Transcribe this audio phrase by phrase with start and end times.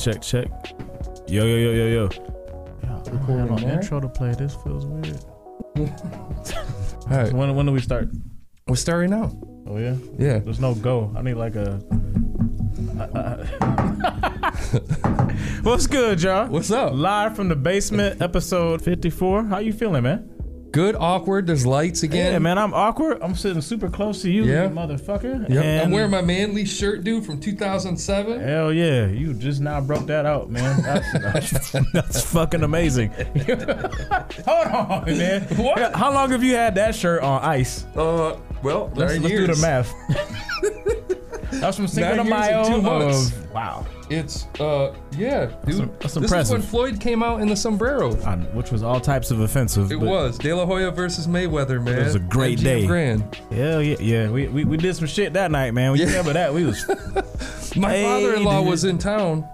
[0.00, 0.48] check, check, check.
[1.28, 2.08] Yo, yo, yo, yo, yo.
[2.82, 3.72] Yeah, I Recording don't have there?
[3.72, 4.34] an intro to play.
[4.34, 5.18] This feels weird.
[7.10, 8.08] All right, When, when do we start?
[8.66, 9.32] we're starting now.
[9.66, 9.96] Oh yeah.
[10.18, 10.38] Yeah.
[10.38, 11.12] There's no go.
[11.16, 11.80] I need like a.
[15.62, 16.48] What's good, y'all?
[16.48, 16.92] What's up?
[16.94, 19.44] Live from the basement, episode 54.
[19.44, 20.30] How you feeling, man?
[20.72, 21.46] Good, awkward.
[21.48, 22.32] There's lights again.
[22.32, 22.56] Yeah, man.
[22.58, 23.18] I'm awkward.
[23.22, 24.64] I'm sitting super close to you, Yeah.
[24.64, 25.48] you motherfucker.
[25.48, 25.84] Yep.
[25.86, 28.40] I'm wearing my manly shirt, dude, from 2007.
[28.40, 30.80] Hell yeah, you just now broke that out, man.
[30.82, 31.12] That's,
[31.72, 33.10] that's, that's fucking amazing.
[34.46, 35.42] Hold on, man.
[35.56, 35.94] What?
[35.94, 37.84] How long have you had that shirt on ice?
[37.96, 39.92] Uh, well, Let's, let's do the math.
[41.60, 42.58] That's from Cinco de Nine years Mayo.
[42.60, 43.32] and two months.
[43.32, 43.86] of- wow.
[44.10, 45.88] It's uh, yeah, dude.
[46.00, 46.40] that's this impressive.
[46.40, 48.10] is when Floyd came out in the sombrero.
[48.22, 49.92] Uh, Which was all types of offensive.
[49.92, 51.98] It but was De La Hoya versus Mayweather, man.
[52.00, 52.86] It was a great MGM day.
[52.86, 53.34] Grand.
[53.52, 54.28] Hell yeah, yeah.
[54.30, 55.92] We, we, we did some shit that night, man.
[55.92, 56.06] We Yeah.
[56.06, 56.52] remember that.
[56.52, 56.84] We was
[57.76, 58.68] My Hey, father-in-law dude.
[58.70, 59.48] was in town.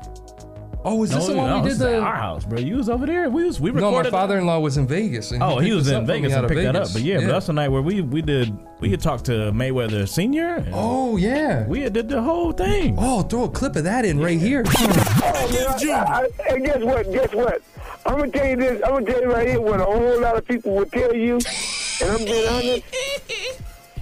[0.88, 1.98] Oh, was this the one no, we did the?
[1.98, 2.60] our house, bro.
[2.60, 3.28] You was over there.
[3.28, 5.32] We was we No, my father-in-law was in Vegas.
[5.32, 6.62] And Oh, he picked was us in up for me Vegas out and of picked
[6.62, 6.82] that up.
[6.82, 6.92] Vegas.
[6.92, 10.08] But yeah, but that's the night where we we did we had talked to Mayweather
[10.08, 10.54] Senior.
[10.54, 11.66] and Oh yeah.
[11.66, 12.94] We had did the whole thing.
[13.00, 14.62] Oh, throw a clip of that in right here.
[14.62, 17.12] Man, I, I, and guess what?
[17.12, 17.62] Guess what?
[18.06, 18.82] I'm gonna tell you this.
[18.84, 21.40] I'm gonna tell you right here what a whole lot of people will tell you,
[22.00, 22.84] and I'm being honest.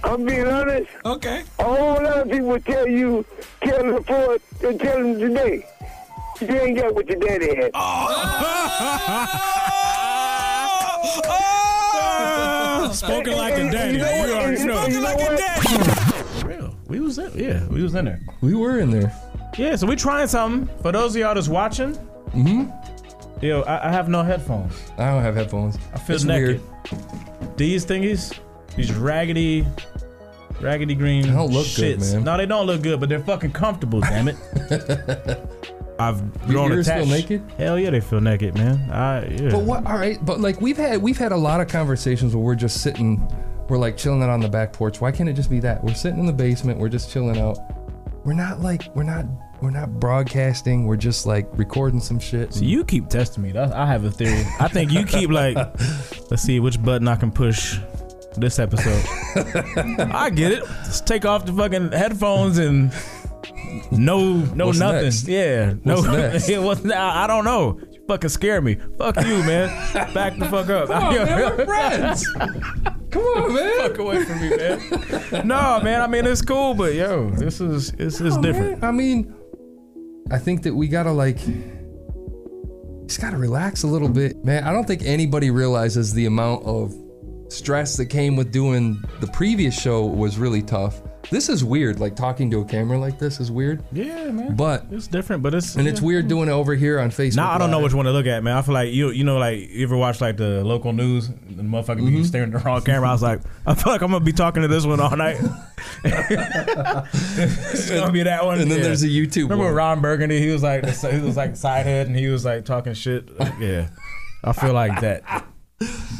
[0.03, 0.91] I'm being honest.
[1.03, 1.41] Okay.
[1.57, 3.25] A whole lot of people will tell you,
[3.63, 5.65] tell them before, and tell them today.
[6.41, 7.71] You ain't got what your daddy had.
[12.93, 13.97] Spoken like a And- daddy.
[13.97, 14.27] and you know what?
[14.29, 14.77] You already And- know.
[14.83, 16.45] and you know what?
[16.45, 16.75] Real.
[16.87, 17.31] We was in.
[17.35, 18.19] Yeah, we was in there.
[18.41, 19.11] We were in there.
[19.57, 20.69] Yeah, so we trying something.
[20.81, 21.95] For those of y'all that's watching,
[22.33, 22.69] Mm-hmm.
[23.45, 24.73] yo, I, I have no headphones.
[24.97, 25.77] I don't have headphones.
[25.93, 26.61] I feel It's naked.
[26.91, 27.57] weird.
[27.57, 28.37] These thingies,
[28.75, 29.65] these raggedy,
[30.61, 31.23] raggedy green.
[31.23, 32.23] They don't look good, man.
[32.23, 34.01] No, they don't look good, but they're fucking comfortable.
[34.01, 34.35] Damn it.
[35.99, 37.43] I've Your grown ears feel naked?
[37.57, 38.89] Hell yeah, they feel naked, man.
[38.91, 39.49] I yeah.
[39.49, 39.85] But what?
[39.85, 40.23] All right.
[40.23, 43.25] But like we've had we've had a lot of conversations where we're just sitting,
[43.69, 45.01] we're like chilling out on the back porch.
[45.01, 45.83] Why can't it just be that?
[45.83, 46.79] We're sitting in the basement.
[46.79, 47.57] We're just chilling out.
[48.25, 49.25] We're not like we're not
[49.61, 50.85] we're not broadcasting.
[50.85, 52.53] We're just like recording some shit.
[52.53, 53.57] So you keep testing me.
[53.57, 54.45] I have a theory.
[54.59, 55.55] I think you keep like,
[56.29, 57.79] let's see which button I can push
[58.37, 59.03] this episode.
[60.13, 60.63] I get it.
[60.83, 62.93] Just take off the fucking headphones and
[63.91, 65.03] no, no What's nothing.
[65.03, 65.27] next?
[65.27, 65.95] Yeah, no.
[65.95, 66.49] What's next?
[66.49, 66.85] it was.
[66.89, 67.79] I, I don't know.
[67.91, 68.75] You fucking scare me.
[68.97, 69.67] Fuck you, man.
[70.13, 70.87] Back the fuck up.
[70.89, 72.27] Come on, man, we're friends.
[73.11, 73.77] Come on, man.
[73.89, 75.47] Fuck away from me, man.
[75.47, 76.01] no, man.
[76.01, 78.81] I mean, it's cool, but yo, this is this is Oh, different.
[78.81, 78.89] man.
[78.89, 79.33] I mean,
[80.31, 81.37] I think that we gotta like,
[83.07, 84.63] just gotta relax a little bit, man.
[84.63, 86.93] I don't think anybody realizes the amount of
[87.49, 91.01] stress that came with doing the previous show was really tough.
[91.31, 94.55] This is weird, like talking to a camera like this is weird, Yeah, man.
[94.55, 97.37] but it's different, but it's and it's weird doing it over here on Facebook.
[97.37, 98.55] Now I don't know which one to look at, man.
[98.57, 101.63] I feel like you, you know, like you ever watch like the local news, the
[101.63, 102.15] motherfucker Mm-hmm.
[102.17, 103.09] be staring at the wrong camera.
[103.09, 105.37] I was like, I feel like I'm gonna be talking to this one all night.
[106.03, 108.59] it's gonna be that one.
[108.61, 108.83] And then yeah.
[108.85, 109.43] there's a YouTube.
[109.43, 109.73] Remember one.
[109.73, 110.39] Ron Burgundy?
[110.39, 113.29] He was like, he was like side head, and he was like talking shit.
[113.59, 113.89] Yeah,
[114.43, 115.45] I feel like that.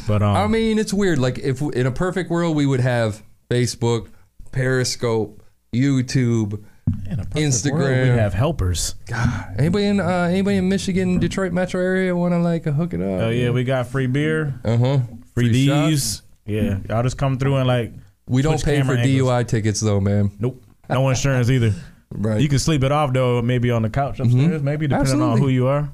[0.06, 1.18] But um, I mean, it's weird.
[1.18, 4.08] Like if in a perfect world we would have Facebook,
[4.56, 5.42] Periscope,
[5.74, 6.64] YouTube.
[7.10, 7.72] in Instagram.
[7.72, 8.94] world, we have helpers.
[9.06, 13.00] God, anybody in uh, anybody in Michigan, Detroit metro area want to like hook it
[13.02, 13.20] up?
[13.22, 14.98] Oh yeah, we got free beer, Uh huh.
[15.34, 16.22] free, Free D's.
[16.46, 17.92] Yeah, y'all just come through and like,
[18.28, 19.28] We don't pay for angles.
[19.28, 20.30] DUI tickets though, man.
[20.40, 21.72] nope, no insurance either.
[22.12, 22.40] Right.
[22.40, 25.48] You can sleep it off though, maybe on the couch upstairs, maybe depending on who
[25.48, 25.90] you are.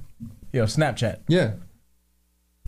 [0.53, 1.21] Yo, Snapchat.
[1.27, 1.53] yeah.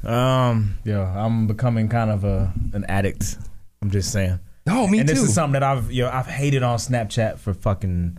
[0.03, 3.37] Um, yo, I'm becoming kind of a an addict.
[3.83, 4.41] I'm just saying.
[4.67, 5.01] No, me too.
[5.01, 5.15] and too.
[5.15, 8.19] this is something that I've yo I've hated on Snapchat for fucking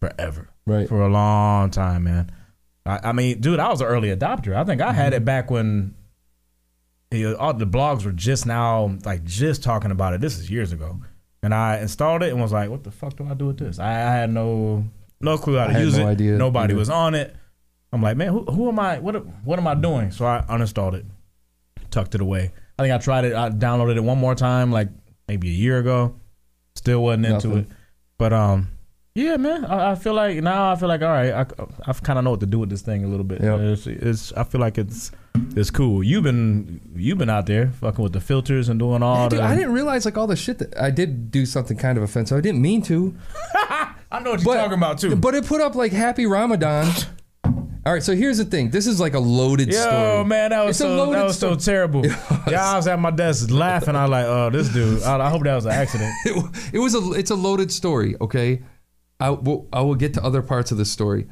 [0.00, 0.48] forever.
[0.66, 0.88] right.
[0.88, 2.30] For a long time, man.
[2.84, 4.56] I, I mean, dude, I was an early adopter.
[4.56, 5.22] I think I had mm-hmm.
[5.22, 5.94] it back when
[7.12, 10.20] you know, all the blogs were just now like just talking about it.
[10.20, 11.00] This is years ago.
[11.42, 13.78] And I installed it and was like, what the fuck do I do with this?
[13.78, 14.84] I, I had no
[15.20, 16.10] no clue how I to had use no it.
[16.10, 16.78] idea Nobody either.
[16.78, 17.34] was on it.
[17.92, 18.98] I'm like, man, who, who am I?
[18.98, 20.10] What what am I doing?
[20.10, 21.04] So I uninstalled it,
[21.90, 22.52] tucked it away.
[22.78, 23.34] I think I tried it.
[23.34, 24.88] I downloaded it one more time, like
[25.28, 26.14] maybe a year ago.
[26.74, 27.60] Still wasn't into Nothing.
[27.64, 27.68] it.
[28.18, 28.68] But um,
[29.14, 29.64] yeah, man.
[29.64, 31.32] I, I feel like now I feel like all right.
[31.32, 31.46] I
[31.86, 33.42] I kind of know what to do with this thing a little bit.
[33.42, 33.60] Yep.
[33.60, 35.10] It's, it's I feel like it's
[35.56, 36.02] it's cool.
[36.02, 39.38] You've been you've been out there fucking with the filters and doing all Yeah, dude,
[39.40, 39.44] the.
[39.44, 42.38] I didn't realize like all the shit that I did do something kind of offensive.
[42.38, 43.14] I didn't mean to.
[43.54, 45.16] I know what you're But- talking about too.
[45.16, 46.90] But it put up like Happy Ramadan.
[47.84, 48.70] All right, so here's the thing.
[48.70, 50.24] This is like a loaded Yo, story.
[50.24, 51.74] man, that was It's a so that was so story.
[51.76, 52.04] terrible.
[52.06, 52.12] It
[52.48, 53.96] Yeah, I was at my desk laughing.
[53.96, 55.02] I was like, oh, this dude.
[55.02, 56.12] I, I hope that was an accident.
[56.26, 58.14] It, it was a it's a loaded story.
[58.20, 58.62] Okay,
[59.18, 61.26] I will I will get to other parts of the story.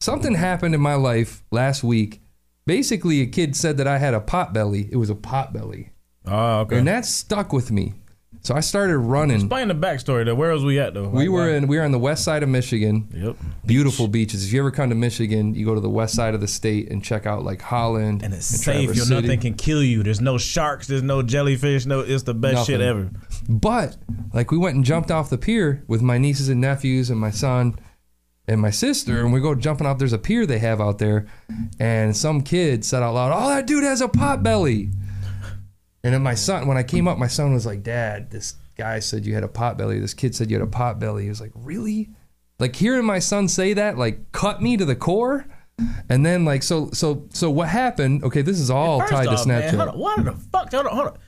[0.00, 2.20] something happened in my life last week.
[2.66, 4.88] Basically, a kid said that I had a pot belly.
[4.92, 5.90] It was a pot belly,
[6.26, 6.78] Oh, okay.
[6.78, 7.94] and that stuck with me.
[8.46, 9.38] So I started running.
[9.40, 10.36] Explain the backstory though.
[10.36, 11.08] Where was we at though?
[11.08, 13.08] We Like, were in we were on the west side of Michigan.
[13.12, 13.36] Yep.
[13.66, 14.46] Beautiful beaches.
[14.46, 16.88] If you ever come to Michigan, you go to the west side of the state
[16.88, 19.10] and check out like Holland And it's and safe.
[19.10, 20.04] Nothing can kill you.
[20.04, 20.86] There's no sharks.
[20.86, 21.86] There's no jellyfish.
[21.86, 23.10] No, it's the best shit ever.
[23.48, 23.96] But
[24.32, 27.32] like we went and jumped off the pier with my nieces and nephews and my
[27.32, 27.76] son
[28.46, 29.98] and my sister, and we go jumping off.
[29.98, 31.26] There's a pier they have out there,
[31.80, 34.90] and some kid said out loud, "Oh, that dude has a pot belly."
[36.06, 39.00] And then my son, when I came up, my son was like, "Dad, this guy
[39.00, 39.98] said you had a pot belly.
[39.98, 42.10] This kid said you had a pot belly." He was like, "Really?"
[42.60, 45.46] Like hearing my son say that, like cut me to the core.
[46.08, 48.22] And then like so so so what happened?
[48.24, 49.76] Okay, this is all First tied to off, man, Snapchat.
[49.76, 49.98] hold on.
[49.98, 50.72] Why the fuck?
[50.72, 50.94] Hold on.
[50.94, 51.18] Hold on.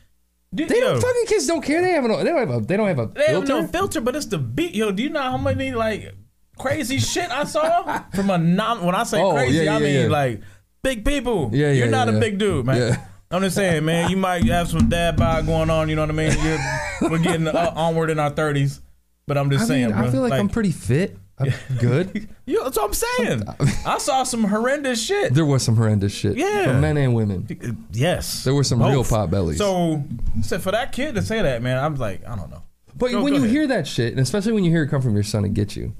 [0.54, 1.82] Dude, They don't fucking kids don't care.
[1.82, 2.16] They have no.
[2.18, 2.60] They don't have a.
[2.64, 3.60] They don't have a They have filter.
[3.62, 4.74] no filter, but it's the beat.
[4.74, 6.14] Yo, do you know how many like
[6.56, 8.86] crazy shit I saw from a non?
[8.86, 10.08] When I say Oh, crazy, yeah, I mean yeah.
[10.08, 10.40] like
[10.82, 11.50] big people.
[11.52, 12.14] Yeah, yeah, You're not yeah.
[12.14, 12.98] a big dude, man.
[13.30, 14.10] I'm just saying, man.
[14.10, 15.88] You might have some dad bod going on.
[15.88, 16.32] You know what I mean?
[16.42, 18.80] You're, we're getting uh, onward in our 30s,
[19.26, 20.06] but I'm just I saying, mean, bro.
[20.06, 21.16] I feel like, I'm pretty fit.
[21.38, 22.28] I'm good.
[22.46, 23.42] You, that's what I'm saying.
[23.86, 25.34] I saw some horrendous shit.
[25.34, 26.36] There was some horrendous shit.
[26.36, 26.64] Yeah.
[26.64, 27.86] For men and women.
[27.92, 28.44] Yes.
[28.44, 29.10] There were some real Both.
[29.10, 29.58] pot bellies.
[29.58, 30.02] So,
[30.42, 32.62] so for that kid to say that, man, I'm like, I don't know.
[32.96, 33.54] But Go- when go you ahead.
[33.54, 35.76] hear that shit, and especially when you hear it come from your son, it gets
[35.76, 35.94] you.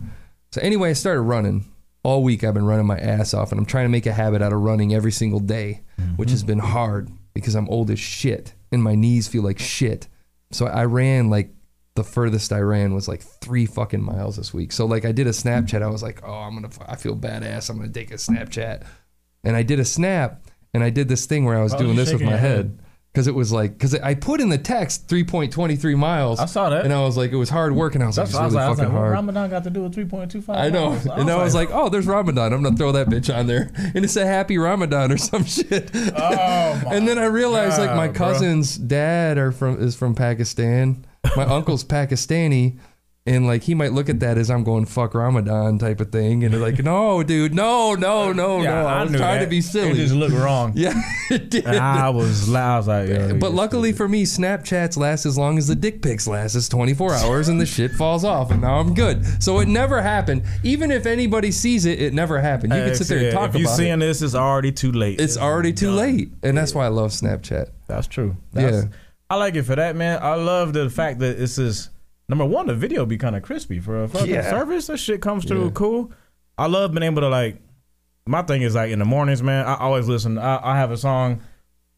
[0.51, 1.71] So anyway, I started running.
[2.03, 4.41] All week I've been running my ass off, and I'm trying to make a habit
[4.43, 5.83] out of running every single day,
[6.17, 10.09] which has been hard because I'm old as shit and my knees feel like shit.
[10.51, 11.51] So I ran like
[11.95, 14.73] the furthest I ran was like three fucking miles this week.
[14.73, 15.83] So like I did a Snapchat.
[15.83, 17.71] I was like, oh, I'm gonna, I feel badass.
[17.71, 18.85] I'm gonna take a Snapchat,
[19.43, 20.43] and I did a snap,
[20.73, 22.79] and I did this thing where I was was doing this with my head head?
[23.19, 26.38] Because it was like because I put in the text 3.23 miles.
[26.38, 26.85] I saw that.
[26.85, 28.65] And I was like, it was hard work, and I was That's like, it's really.
[28.65, 29.12] I was fucking like, hard.
[29.12, 30.56] Ramadan got to do with 3.25?
[30.56, 30.91] I know.
[30.91, 31.06] miles?
[31.06, 32.53] and I was like, oh, there's Ramadan.
[32.53, 35.91] I'm gonna throw that bitch on there, and it's a happy Ramadan or some shit.
[35.94, 36.94] oh my.
[36.94, 38.26] and then I realized like my God, bro.
[38.29, 41.05] cousin's dad are from is from Pakistan.
[41.35, 42.79] My uncle's Pakistani.
[43.29, 46.45] And like he might look at that as I'm going fuck Ramadan type of thing,
[46.45, 48.87] and like, no, dude, no, no, no, Yeah, no.
[48.87, 49.45] I, was knew trying that.
[49.45, 49.95] to be It silly.
[49.95, 50.73] just looked wrong.
[50.77, 50.95] yeah,
[51.31, 51.67] it did.
[51.67, 52.75] And I was loud.
[52.75, 56.01] I was like, yo, But luckily for me, Snapchats last as long as the dick
[56.01, 56.55] pics last.
[56.55, 59.25] It's 24 hours and the shit falls off, and now I'm good.
[59.43, 60.45] So it never happened.
[60.65, 62.73] Even if anybody sees it, it never happened.
[62.73, 64.07] You can sit there and Yeah, talk If you about seeing it.
[64.07, 65.21] this, it's already too late.
[65.21, 67.69] It's already too late, and that's why I love Snapchat.
[67.89, 68.37] That's true.
[68.55, 68.91] That's, Yeah.
[69.29, 70.19] I like it for that, man.
[70.23, 71.91] I love the fact that this is
[72.29, 72.67] number one.
[72.67, 74.49] The video be kind of crispy for a fucking Yeah.
[74.51, 74.87] service.
[74.89, 75.71] That shit comes through Yeah.
[75.75, 76.13] cool.
[76.57, 77.61] I love being able to like.
[78.27, 79.65] My thing is like in the mornings, man.
[79.67, 80.37] I always listen.
[80.39, 81.41] I, I have a song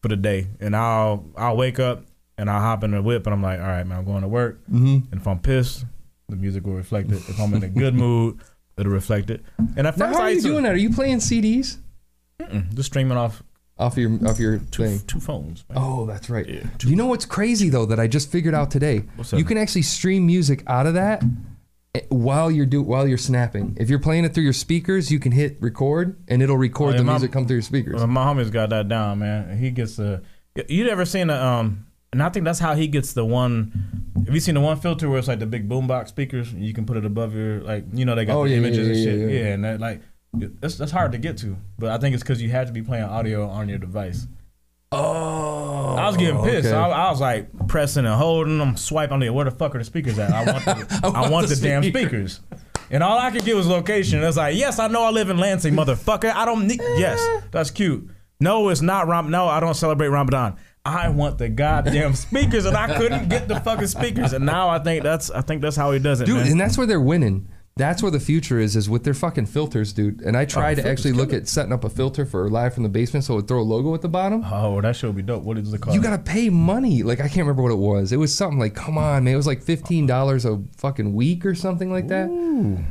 [0.01, 2.05] for the day, and I'll I'll wake up
[2.37, 4.27] and I'll hop in the whip, and I'm like, all right, man, I'm going to
[4.27, 4.61] work.
[4.71, 5.11] Mm-hmm.
[5.11, 5.85] And if I'm pissed,
[6.29, 7.17] the music will reflect it.
[7.29, 8.39] If I'm in a good mood,
[8.77, 9.43] it'll reflect it.
[9.75, 10.73] And at Now, first, how I are you to- doing that?
[10.73, 11.77] Are you playing CDs
[12.73, 13.43] just streaming off
[13.81, 14.99] off your off your two, thing?
[15.07, 15.65] two phones.
[15.69, 15.77] Man.
[15.81, 16.47] Oh, that's right.
[16.47, 19.03] Yeah, Do you know what's crazy though that I just figured out today?
[19.15, 19.37] What's that?
[19.37, 21.23] You can actually stream music out of that
[21.95, 23.75] eh, while you're do while you're snapping.
[23.79, 26.91] If you're playing it through your speakers, you can hit record and it'll record Oh,
[26.91, 27.95] yeah, the my- music come through your speakers.
[27.95, 29.57] Well, my homie's got that down, man.
[29.57, 30.21] He gets the.
[30.67, 31.87] You ever seen the um?
[32.13, 33.71] And I think that's how he gets the one.
[34.25, 36.51] Have you seen the one filter where it's like the big boombox speakers?
[36.53, 37.85] You can put it above your like.
[37.93, 39.19] You know they got Oh, the yeah, yeah, images and yeah, shit.
[39.19, 39.53] yeah, Yeah, yeah.
[39.53, 40.01] and that like.
[40.33, 42.81] That's, that's hard to get to, but I think it's because you have to be
[42.81, 44.27] playing audio on your device.
[44.93, 46.67] Oh, I was getting pissed.
[46.67, 46.75] okay.
[46.75, 48.59] I, I was like pressing and holding.
[48.59, 49.13] I'm swiping.
[49.13, 50.31] I'm like, where the fuck are the speakers at?
[50.31, 51.99] I want the, I want, the, damn speaker.
[51.99, 52.41] speakers.
[52.89, 54.21] And all I could get was location.
[54.21, 56.33] It's like, yes, I know I live in Lansing, motherfucker.
[56.33, 56.81] I don't need.
[56.97, 58.09] Yes, that's cute.
[58.41, 59.31] No, it's not Ram.
[59.31, 60.57] No, I don't celebrate Ramadan.
[60.83, 64.33] I want the goddamn speakers, and I couldn't get the fucking speakers.
[64.33, 66.47] And now I think that's I think that's how he does it, dude, man.
[66.47, 67.47] and that's where they're winning.
[67.77, 70.21] That's where the future is, is with their fucking filters, dude.
[70.21, 72.89] And I tried to actually look at setting up a filter for live from the
[72.89, 74.43] basement, so it would throw a logo at the bottom.
[74.45, 75.43] oh, that should be dope.
[75.43, 75.95] What is it called?
[75.95, 77.01] You gotta pay money.
[77.01, 78.11] Like I can't remember what it was.
[78.11, 79.33] It was something like, come on, man.
[79.33, 82.29] It was like fifteen dollars a fucking week or something like that.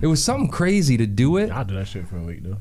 [0.01, 1.51] It was something crazy to do it.
[1.51, 2.57] I'll do that shit for a week, though.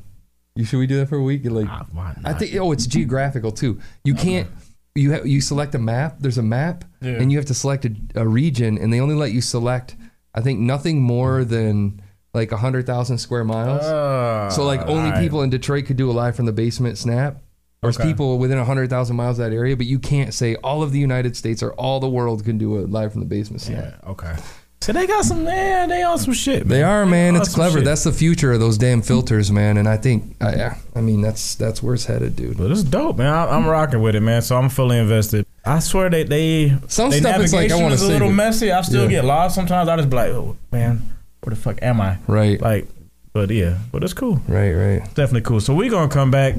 [0.54, 1.42] You should we do that for a week?
[1.44, 1.86] You're like, Ah,
[2.24, 2.54] I think.
[2.56, 3.80] Oh, it's geographical too.
[4.04, 4.46] You can't.
[4.94, 6.16] You ha- you select a map.
[6.20, 7.12] There's a map, Yeah.
[7.12, 9.96] and you have to select a, a region, and they only let you select.
[10.34, 12.02] I think nothing more than
[12.34, 13.82] like hundred thousand square miles.
[13.82, 15.20] Uh, so like only alright.
[15.20, 17.38] people in Detroit could do a live from the basement snap.
[17.82, 18.08] There's Okay.
[18.08, 20.98] people within hundred thousand miles of that area, but you can't say all of the
[20.98, 23.94] United States or all the world can do a live from the basement snap.
[24.02, 24.10] Yeah.
[24.10, 24.34] Okay.
[24.82, 25.90] So they got some man.
[25.90, 26.60] They on some shit.
[26.60, 26.68] Man.
[26.68, 27.36] They are, man.
[27.36, 27.78] It's clever.
[27.78, 27.84] shit.
[27.84, 29.76] That's the future of those damn filters, man.
[29.76, 32.56] And I think, I, yeah, I mean, that's that's where it's headed, dude.
[32.56, 33.26] But it's dope, man.
[33.32, 34.40] I, I'm rocking with it, man.
[34.40, 35.44] So I'm fully invested.
[35.66, 38.32] I swear they they Some they stuff is like, I is a little it.
[38.32, 38.72] messy.
[38.72, 39.08] I still Yeah.
[39.20, 39.86] get lost sometimes.
[39.90, 41.02] I just be like, oh man,
[41.42, 42.18] where the fuck am I?
[42.26, 42.60] Right.
[42.60, 42.86] Like
[43.32, 44.40] But yeah, but it's cool.
[44.48, 45.00] Right, right.
[45.14, 45.60] Definitely cool.
[45.60, 46.54] So we're gonna come back.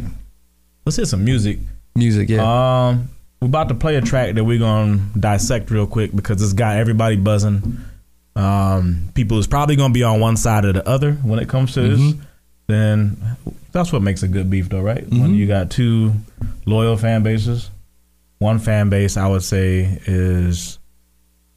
[0.86, 1.60] Let's hear some music.
[1.96, 2.42] Music, yeah.
[2.88, 3.10] Um,
[3.42, 6.78] we're about to play a track that we're gonna dissect real quick because it's got
[6.78, 7.78] everybody buzzing.
[8.36, 11.74] Um, people is probably gonna be on one side or the other when it comes
[11.74, 12.00] to this.
[12.00, 12.22] Mm-hmm.
[12.68, 13.18] Then
[13.74, 15.06] that's what makes a good beef, though, right?
[15.10, 15.36] When Mhm.
[15.36, 16.14] you got two
[16.66, 17.70] loyal fan bases.
[18.40, 20.80] One fan base, I would say, is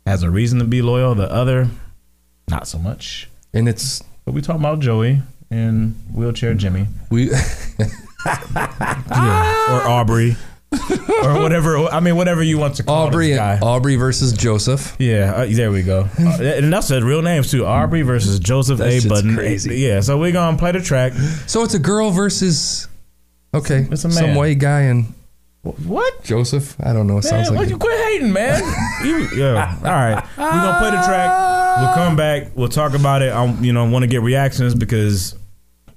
[0.07, 1.15] has a reason to be loyal.
[1.15, 1.69] The other,
[2.49, 3.29] not so much.
[3.53, 5.21] and it's But we talk about Joey
[5.51, 7.31] and wheelchair Jimmy we
[8.27, 10.37] or Aubrey
[11.23, 11.79] or whatever.
[11.79, 13.59] I mean, whatever you want to call Aubrey this guy.
[13.61, 14.97] Aubrey versus Joseph.
[14.99, 16.09] Yeah, uh, there we go.
[16.19, 17.65] Uh, and that's the real names too.
[17.67, 19.09] Aubrey versus Joseph That A.
[19.09, 19.37] Budden.
[19.37, 19.77] crazy.
[19.79, 21.13] Yeah, so we're gonna play the track.
[21.47, 22.89] So it's a girl versus
[23.53, 24.17] okay, It's a man.
[24.17, 25.13] some white guy and
[25.63, 26.25] What?
[26.25, 26.77] Joseph.
[26.81, 27.19] I don't know.
[27.19, 28.61] It sounds Man, why like you quit hating, man?
[29.05, 29.77] you, yeah.
[29.79, 30.25] All right.
[30.37, 31.31] We're gonna play the track.
[31.79, 32.49] We'll come back.
[32.55, 33.33] We'll talk about it.
[33.33, 35.37] I, you know, want to get reactions because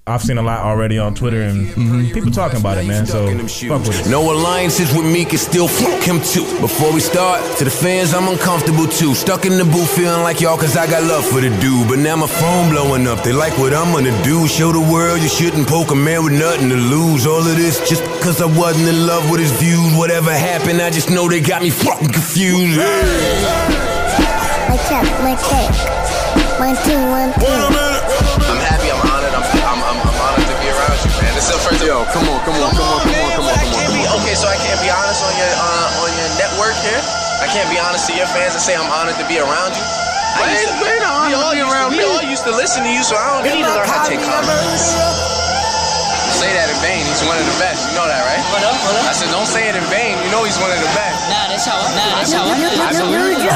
[0.08, 2.14] I've seen a lot already on Twitter and mm-hmm.
[2.14, 3.06] people talking about it, man.
[3.06, 3.28] So
[3.68, 4.10] fuck with it.
[4.10, 6.48] No alliances with me can still fuck him too.
[6.62, 9.14] Before we start, to the fans, I'm uncomfortable too.
[9.14, 11.90] Stuck in the booth feeling like y'all, cause I got love for the dude.
[11.90, 14.48] But now my phone blowing up, they like what I'm gonna do.
[14.48, 17.28] Show the world you shouldn't poke a man with nothing to lose.
[17.28, 19.94] All of this just cause I wasn't in love with his views.
[19.98, 22.78] Whatever happened, I just know they got me fucking confused.
[22.80, 23.97] My
[24.88, 25.68] check, my check.
[26.58, 27.46] One, two, one, two.
[28.50, 28.90] I'm happy.
[28.90, 29.34] I'm honored.
[29.36, 31.32] I'm, I'm, I'm, I'm honored to be around you, man.
[31.38, 31.90] This is the first time.
[31.92, 33.78] Yo, come on, come on, come on, come on, come on, I come on.
[33.78, 34.34] can't be okay.
[34.36, 37.02] So I can't be honest on your uh, on your network here.
[37.44, 39.86] I can't be honest to your fans and say I'm honored to be around you.
[40.38, 42.06] I Wait, used to- wait, I'm we all honored to be around we me.
[42.10, 44.22] all used to listen to you, so I don't need to learn how to take
[44.26, 45.47] compliments.
[46.38, 47.02] Say that in vain.
[47.02, 47.90] He's one of the best.
[47.90, 48.46] You know that, right?
[48.54, 48.78] What up?
[48.86, 50.22] What I said, don't say it in vain.
[50.22, 51.18] You know he's one of the best.
[51.34, 51.82] Nah, that's how.
[51.82, 52.46] Nah, that's how.
[52.46, 53.50] I believe you.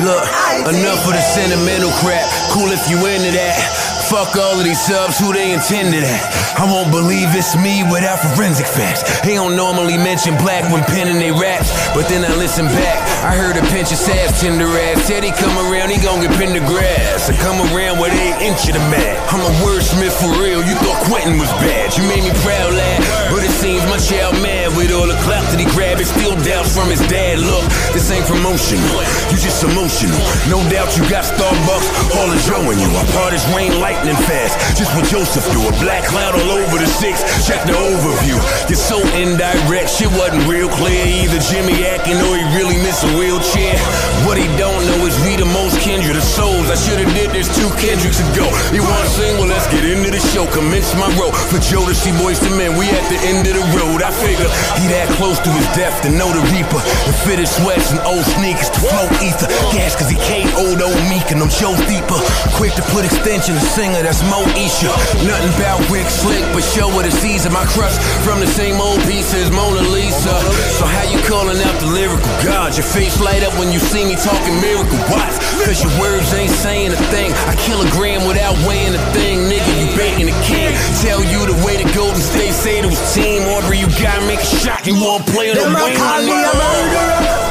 [0.00, 0.24] Look,
[0.64, 2.24] enough of the sentimental crap.
[2.56, 3.95] Cool if you into that.
[4.06, 6.22] Fuck all of these subs, who they intended at.
[6.54, 9.02] I won't believe it's me without forensic facts.
[9.26, 11.74] They don't normally mention black when penning they raps.
[11.90, 13.02] But then I listen back.
[13.26, 15.10] I heard a pinch of sass, tender ass.
[15.10, 17.26] Said he come around, he gon' get pinned to grass.
[17.26, 19.18] I come around with eight inch of the mat.
[19.34, 20.62] I'm a wordsmith for real.
[20.62, 21.90] You thought Quentin was bad.
[21.98, 23.02] You made me proud, lad.
[23.34, 25.98] But it my child mad with all the clout that he grabbed.
[25.98, 27.42] It still doubts from his dad.
[27.42, 29.02] Look, this ain't promotional,
[29.34, 30.22] You just emotional.
[30.46, 32.90] No doubt you got Starbucks, all Joe in you.
[32.94, 34.54] I part as rain lightning fast.
[34.78, 35.58] Just what Joseph do.
[35.66, 37.26] A black cloud all over the six.
[37.42, 38.38] Check the overview.
[38.70, 39.90] You're so indirect.
[39.90, 41.02] Shit wasn't real clear.
[41.26, 43.74] Either Jimmy acting or he really miss a wheelchair.
[44.22, 46.70] What he don't know is we the most kindred of souls.
[46.70, 48.46] I should have did this two Kendricks ago.
[48.70, 49.34] You want to sing?
[49.42, 50.46] Well, let's get into the show.
[50.54, 51.34] Commence my role.
[51.50, 54.04] For Joe to see boys to men, we at the end of the road.
[54.04, 56.80] I figure he that close to his death to know the reaper.
[57.08, 59.48] And fit his sweats and old sneakers to float ether.
[59.72, 62.20] Gas cause he can't old old meek and I'm Joe deeper.
[62.60, 64.92] Quick to put extension to singer, that's Mo Isha.
[65.24, 68.76] Nothing about Rick Slick, but show what it sees in my crust from the same
[68.76, 70.36] old piece as Mona Lisa.
[70.76, 72.76] So how you calling out the lyrical gods?
[72.76, 75.40] Your face light up when you see me talking miracle watts.
[75.64, 77.32] Cause your words ain't saying a thing.
[77.48, 79.70] I kill a gram without weighing a thing, nigga.
[79.80, 80.76] You baiting a kid.
[81.00, 83.45] Tell you the way to Golden State say to his team.
[83.54, 84.86] Aubrey, you gotta make a shot.
[84.86, 87.46] You won't play on the wing, nigga.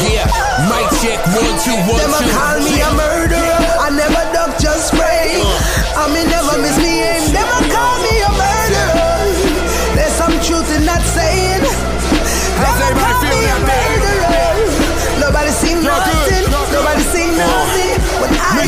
[0.00, 0.26] Yeah,
[0.66, 2.30] mic check one two one Them two.
[2.34, 3.60] call me a murderer.
[3.84, 5.38] I never duck, just spray.
[5.38, 6.02] Uh.
[6.02, 6.89] I mean, never miss me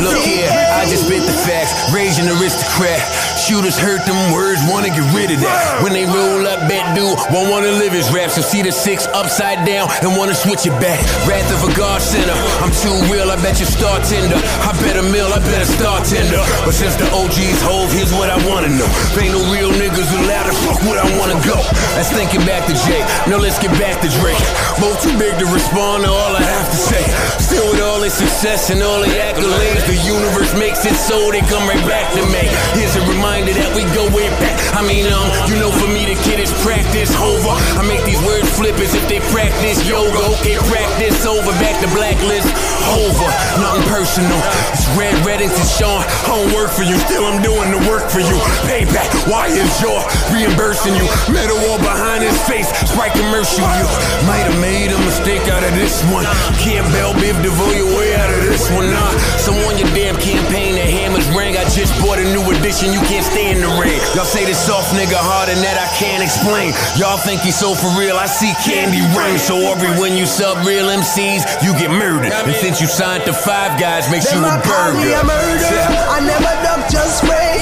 [0.03, 1.71] Look here, I just spit the facts.
[1.95, 2.99] Raging aristocrat.
[3.39, 5.79] Shooters hurt them words, wanna get rid of that.
[5.79, 8.31] When they roll up, bet dude won't wanna live his rap.
[8.31, 10.99] So see the six upside down and wanna switch it back.
[11.23, 12.35] Wrath of a God sinner.
[12.59, 14.35] I'm too real, I bet you star tender.
[14.35, 16.43] I bet a mill, I bet a star tender.
[16.67, 18.87] But since the OG's hold, here's what I wanna know.
[19.15, 21.55] Ain't no real niggas allowed to fuck where I wanna go.
[21.95, 23.03] That's thinking back to Jay.
[23.31, 24.39] Now let's get back to Drake.
[24.83, 27.03] Both too big to respond to all I have to say.
[27.39, 31.45] Still with all his success and all the accolades, the universe makes it so they
[31.45, 32.41] come right back to me.
[32.73, 34.57] Here's a reminder that we go way back.
[34.73, 37.53] I mean, um, you know, for me, the kid is practice over.
[37.77, 40.17] I make these words flip as if they practice yoga.
[40.41, 42.49] Okay, practice over, back to blacklist.
[42.89, 43.29] Over,
[43.61, 44.41] nothing personal.
[44.73, 46.01] It's Red Reddington, Sean.
[46.01, 48.37] I don't work for you, still I'm doing the work for you.
[48.65, 50.01] Payback, why is your
[50.33, 51.05] reimbursing you?
[51.29, 53.61] Metal wall behind his face, Sprite commercial.
[53.61, 53.85] You
[54.25, 56.25] might have made a mistake out of this one.
[56.57, 59.13] Can't Bell Biv DeVoe your way out of this one, nah.
[59.37, 61.57] So on your damn campaign, the hammers rang.
[61.57, 63.99] I just bought a new condition, you can't stay in the rain.
[64.15, 66.71] Y'all say this soft nigga hard and that I can't explain.
[66.95, 69.37] Y'all think he's so for real, I see candy rain.
[69.37, 72.31] So every when you sub real MCs, you get murdered.
[72.31, 75.23] And since you signed to Five Guys, makes Them you a a call me a
[75.23, 75.87] murderer.
[76.15, 77.59] I never duck, just spray.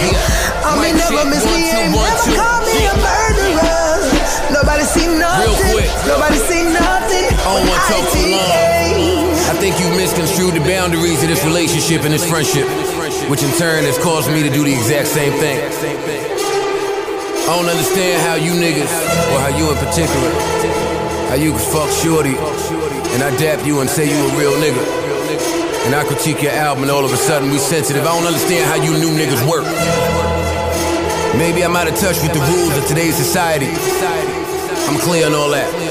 [0.62, 1.72] I Mic mean, never check, miss one, me.
[1.74, 2.36] two, one, never two.
[2.38, 3.98] call me a murderer.
[4.54, 5.58] Nobody see nothing.
[5.74, 5.90] quick.
[6.06, 7.30] Nobody see nothing.
[7.34, 9.31] I don't wanna talk too long.
[9.52, 12.64] I think you misconstrued the boundaries of this relationship and this friendship,
[13.28, 15.60] which in turn has caused me to do the exact same thing.
[15.60, 20.32] I don't understand how you niggas, or how you in particular,
[21.28, 22.40] how you can fuck shorty,
[23.12, 24.80] and I dap you and say you a real nigga.
[25.84, 28.08] And I critique your album and all of a sudden we sensitive.
[28.08, 29.68] I don't understand how you new niggas work.
[31.36, 33.68] Maybe I'm out of touch with the rules of today's society.
[34.88, 35.91] I'm clear on all that.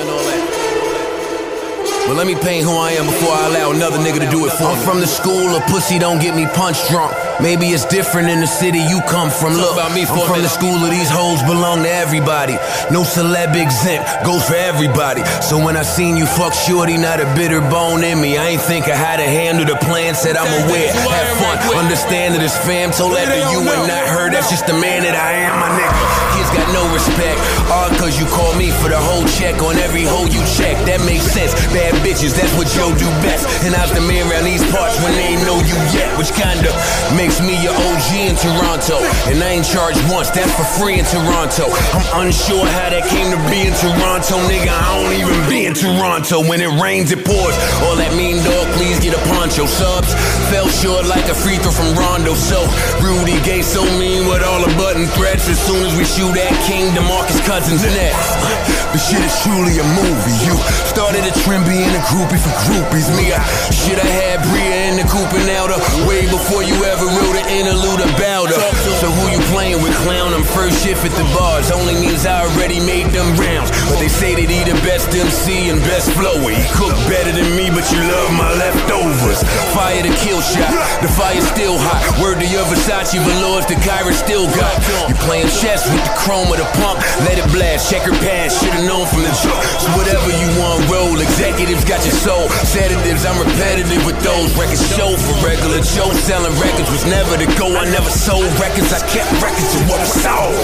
[2.10, 4.50] But let me paint who I am before I allow another nigga to do it
[4.58, 4.74] for me.
[4.74, 7.14] I'm from the school of pussy don't get me punch drunk.
[7.38, 9.54] Maybe it's different in the city you come from.
[9.54, 9.94] Look, I'm
[10.26, 12.54] from the school of these hoes belong to everybody.
[12.90, 15.22] No celeb exempt, goes for everybody.
[15.38, 18.38] So when I seen you fuck shorty, not a bitter bone in me.
[18.38, 20.90] I ain't think of how to handle the plan, said I'm aware.
[20.90, 24.34] Have fun, understand that it's fam, told that to you and not her.
[24.34, 26.29] That's just the man that I am, my nigga.
[26.50, 27.38] Got no respect.
[27.70, 30.74] All cause you call me for the whole check on every hole you check.
[30.86, 31.54] That makes sense.
[31.70, 33.46] Bad bitches, that's what Joe do best.
[33.62, 36.10] And I was the man around these parts when they ain't know you yet.
[36.18, 36.74] Which kinda
[37.14, 38.98] makes me your OG in Toronto.
[39.30, 41.70] And I ain't charged once, that's for free in Toronto.
[41.94, 44.74] I'm unsure how that came to be in Toronto, nigga.
[44.74, 46.42] I don't even be in Toronto.
[46.42, 47.54] When it rains, it pours.
[47.86, 49.66] All that mean dog, please get a poncho.
[49.66, 50.10] Subs
[50.50, 52.34] fell short like a free throw from Rondo.
[52.34, 52.66] So
[52.98, 55.48] Rudy Gay so mean with all the button threats.
[55.48, 58.80] As soon as we shoot at King DeMarcus Cousins next.
[59.00, 60.38] Shit is truly a movie.
[60.44, 60.54] You
[60.86, 63.10] started a trend being a groupie for groupies.
[63.16, 63.42] Me, I
[63.72, 67.46] should have had Bria in the coop and outer way before you ever wrote an
[67.48, 68.60] interlude about her.
[69.02, 70.30] So who you playing with, clown?
[70.30, 71.70] I'm first shift at the bars.
[71.70, 73.74] Only means I already made them rounds.
[73.88, 76.50] But they say that he the best MC and best flower.
[76.52, 79.42] He cook better than me, but you love my leftovers.
[79.74, 80.70] Fire the kill shot.
[81.02, 81.98] The fire's still hot.
[82.22, 84.76] Word to your Versace velours, the Kyra still got.
[85.08, 87.02] You playing chess with the chrome of the pump.
[87.26, 87.90] Let it blast.
[87.90, 88.54] Check her pass.
[88.62, 89.58] Should've known from the jump.
[89.82, 91.18] So whatever you want, roll.
[91.18, 92.46] Executives got your soul.
[92.62, 94.78] Sedatives, I'm repetitive with those records.
[94.94, 97.74] Show for regular Joe selling records was never the goal.
[97.74, 98.94] I never sold records.
[98.94, 100.54] I kept records of what was sold.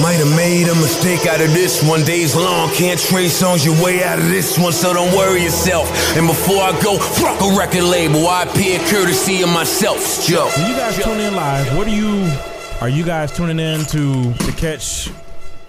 [0.00, 2.00] Might have made a mistake out of this one.
[2.08, 4.72] Days long, can't trace songs your way out of this one.
[4.72, 5.84] So don't worry yourself.
[6.16, 8.24] And before I go, fuck a record label.
[8.26, 10.00] I appear courtesy of myself.
[10.24, 10.48] Joe.
[10.56, 12.32] When you guys tune in live, what do you
[12.80, 15.10] are you guys tuning in to to catch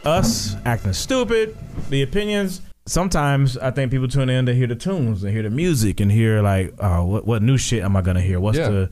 [0.04, 1.58] us acting stupid,
[1.90, 2.62] the opinions?
[2.88, 6.12] Sometimes I think people tune in to hear the tunes and hear the music and
[6.12, 8.40] hear like, oh, what what new shit am I gonna hear?
[8.40, 8.70] What's Yeah.
[8.70, 8.90] the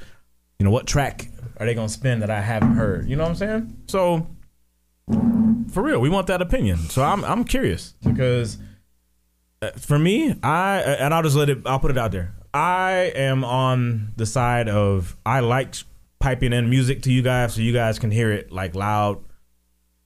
[0.59, 3.07] you know, what track are they gonna spin that I haven't heard?
[3.07, 3.77] You know what I'm saying?
[3.87, 4.27] So
[5.71, 6.77] for real, we want that opinion.
[6.77, 8.57] So I'm I'm curious because
[9.61, 11.59] uh, for me, I and I'll just let it.
[11.65, 12.33] I'll put it out there.
[12.53, 15.75] I am on the side of I like
[16.23, 19.21] piping in music to you guys so you guys can hear it like loud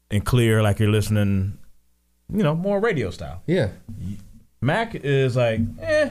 [0.10, 1.60] and clear, like you're listening.
[2.34, 3.44] You know, more radio style.
[3.46, 3.70] Yeah.
[4.60, 6.10] Mac is like, eh.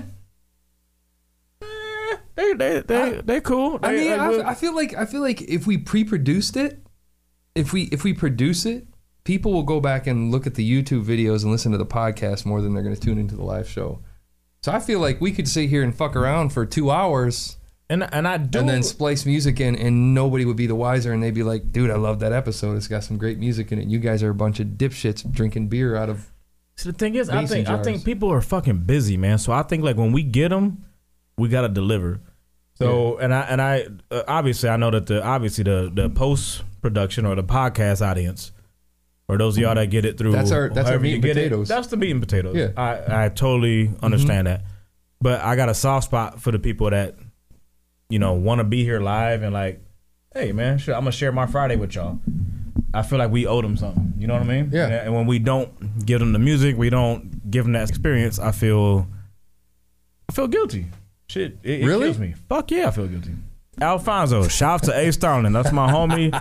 [1.61, 3.81] eh, They they they they cool.
[3.83, 4.51] I mean, they I.
[4.51, 6.79] I feel like I feel like if we pre-produced it,
[7.57, 8.87] if we if we produce it,
[9.25, 12.47] people will go back and look at the YouTube videos and listen to the podcast
[12.47, 13.99] more than they're going to tune into the live show.
[14.63, 17.57] So I feel like we could sit here and fuck around for two hours
[17.89, 21.13] and and I do and then splice music in, and nobody would be the wiser,
[21.13, 22.77] and they'd be like, "Dude, I love that episode.
[22.77, 23.87] It's got some great music in it.
[23.89, 26.31] You guys are a bunch of dipshits drinking beer out of."
[26.77, 29.39] See, the thing is, I think I think people are fucking busy, man.
[29.39, 30.85] So I think like when we get them,
[31.39, 32.21] we gotta deliver.
[32.75, 36.63] So and I and I uh, obviously I know that the obviously the the post
[36.83, 38.53] production or the podcast audience
[39.29, 41.29] or those of y'all that get it through That's our- that's our meat and it,
[41.35, 41.69] potatoes.
[41.69, 42.55] that's the meat and potatoes.
[42.55, 42.69] Yeah.
[42.77, 44.65] I I totally understand that,
[45.23, 47.17] but I got a soft spot for the people that
[48.09, 49.81] you know want to be here live and like,
[50.35, 52.19] hey man, sure, I'm gonna share my Friday with y'all.
[52.95, 54.15] I feel like we owe them something.
[54.17, 54.71] You know what I mean?
[54.73, 54.87] Yeah.
[55.05, 58.39] And, when we don't give them the music, we don't give them that experience.
[58.39, 59.07] I feel,
[60.29, 60.87] I feel guilty.
[61.29, 62.07] Shit, it, it Really?
[62.07, 62.35] kills me.
[62.49, 63.33] Fuck yeah, I feel guilty.
[63.81, 65.53] Alfonso, shout out to A Starling.
[65.53, 66.33] That's my homie,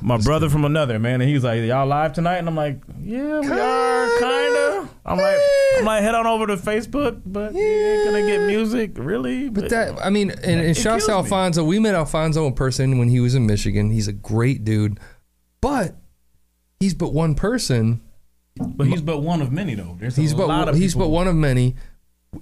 [0.00, 1.20] my brother from another man.
[1.20, 5.36] And he's like, "Y'all live tonight?" And I'm like, "Yeah, we are, kinda." I'm like,
[5.78, 9.48] I'm like, head on over to Facebook, but you ain't gonna get music, really.
[9.48, 11.30] But that, I mean, and, and It shouts to kills me.
[11.30, 11.64] Alfonso.
[11.64, 13.90] We met Alfonso in person when he was in Michigan.
[13.90, 14.98] He's a great dude,
[15.60, 15.94] but
[16.80, 18.00] he's but one person.
[18.58, 19.96] but he's but one of many though.
[20.00, 21.76] There's He's a but lot of he's but one of many.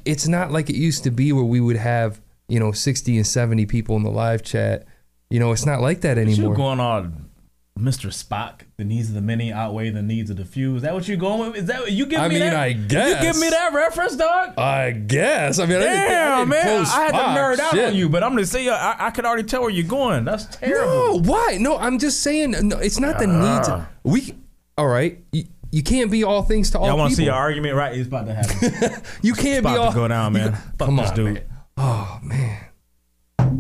[0.07, 3.26] It's not like it used to be where we would have you know sixty and
[3.26, 4.87] seventy people in the live chat.
[5.30, 6.54] You know, it's not like that anymore.
[6.54, 7.30] going on
[7.78, 8.07] Mr.
[8.07, 10.76] Spock, the needs of the many outweigh the needs of the few.
[10.76, 11.57] Is that what you're going with?
[11.57, 12.54] Is that you give I me mean, that?
[12.54, 14.57] I You give me that reference, dog?
[14.57, 15.59] I guess.
[15.59, 16.87] I mean, I didn't, I Damn, didn't man.
[16.87, 17.88] I had to nerd out Shit.
[17.88, 20.24] on you, but I'm just saying, I, I could already tell where you're going.
[20.24, 21.20] That's terrible.
[21.20, 21.59] No, why?
[21.61, 22.52] No, I'm just saying.
[22.62, 23.68] No, it's not the needs.
[23.68, 23.88] Ah.
[24.04, 24.37] We.
[24.78, 25.18] All right.
[25.33, 27.98] You, you can't be all things to all Y'all want to see your argument, right?
[27.98, 29.02] It's about to happen.
[29.22, 29.90] you can't be about all.
[29.90, 30.52] to go down, man.
[30.78, 31.35] Fuck Come this on, dude.
[31.35, 31.42] man.
[31.76, 32.04] Oh.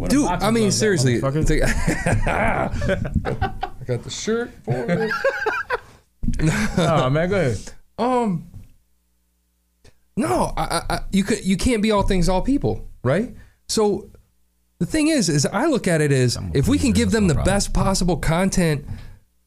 [0.04, 1.18] What Dude, I mean, seriously.
[1.18, 1.64] motherfucker.
[2.26, 5.10] I got the shirt for it.
[6.78, 7.72] oh man, go ahead.
[7.96, 8.50] Um,
[10.14, 13.34] no, I, I, I, you could, you can't be all things, all people, right?
[13.66, 14.10] So,
[14.78, 17.36] the thing is, is I look at it as if we can give them the
[17.36, 18.84] best possible content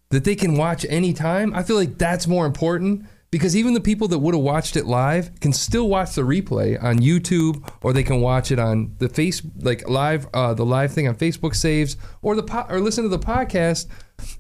[0.10, 1.54] that they can watch anytime.
[1.54, 3.06] I feel like that's more important
[3.38, 6.82] because even the people that would have watched it live can still watch the replay
[6.82, 10.92] on YouTube, or they can watch it on the face, like live, uh, the live
[10.92, 13.86] thing on Facebook saves, or the po- or listen to the podcast.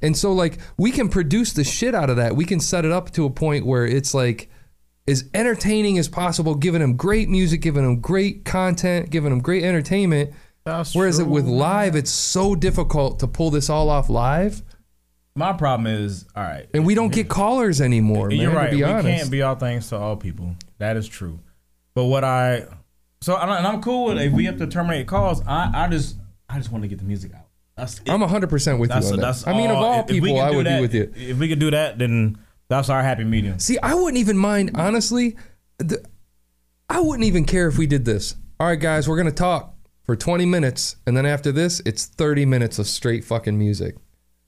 [0.01, 2.35] And so, like, we can produce the shit out of that.
[2.35, 4.49] We can set it up to a point where it's like
[5.07, 9.63] as entertaining as possible, giving them great music, giving them great content, giving them great
[9.63, 10.31] entertainment.
[10.65, 14.63] That's Whereas it true, with live, it's so difficult to pull this all off live,
[15.37, 16.67] My problem is, all right.
[16.73, 18.29] and we don't get callers anymore.
[18.29, 18.71] Man, You're right.
[18.71, 20.55] To be we honest, can't be all things to all people.
[20.79, 21.39] That is true.
[21.93, 22.65] But what I
[23.21, 25.41] so and I'm- and I'm cool with if we have to terminate calls.
[25.45, 26.15] I I just
[26.49, 27.45] I just want to get the music out.
[27.75, 28.09] That's it.
[28.09, 29.17] I'm 100 percent with you on that.
[29.17, 31.13] that's I mean, of all if people, can I would that, be with you.
[31.15, 33.59] If we could do that, then that's our happy medium.
[33.59, 35.35] See, I wouldn't even mind, honestly.
[35.77, 36.03] The,
[36.89, 38.35] I wouldn't even care if we did this.
[38.59, 42.45] All right, guys, we're gonna talk for 20 minutes, and then after this, it's 30
[42.45, 43.97] minutes of straight fucking music.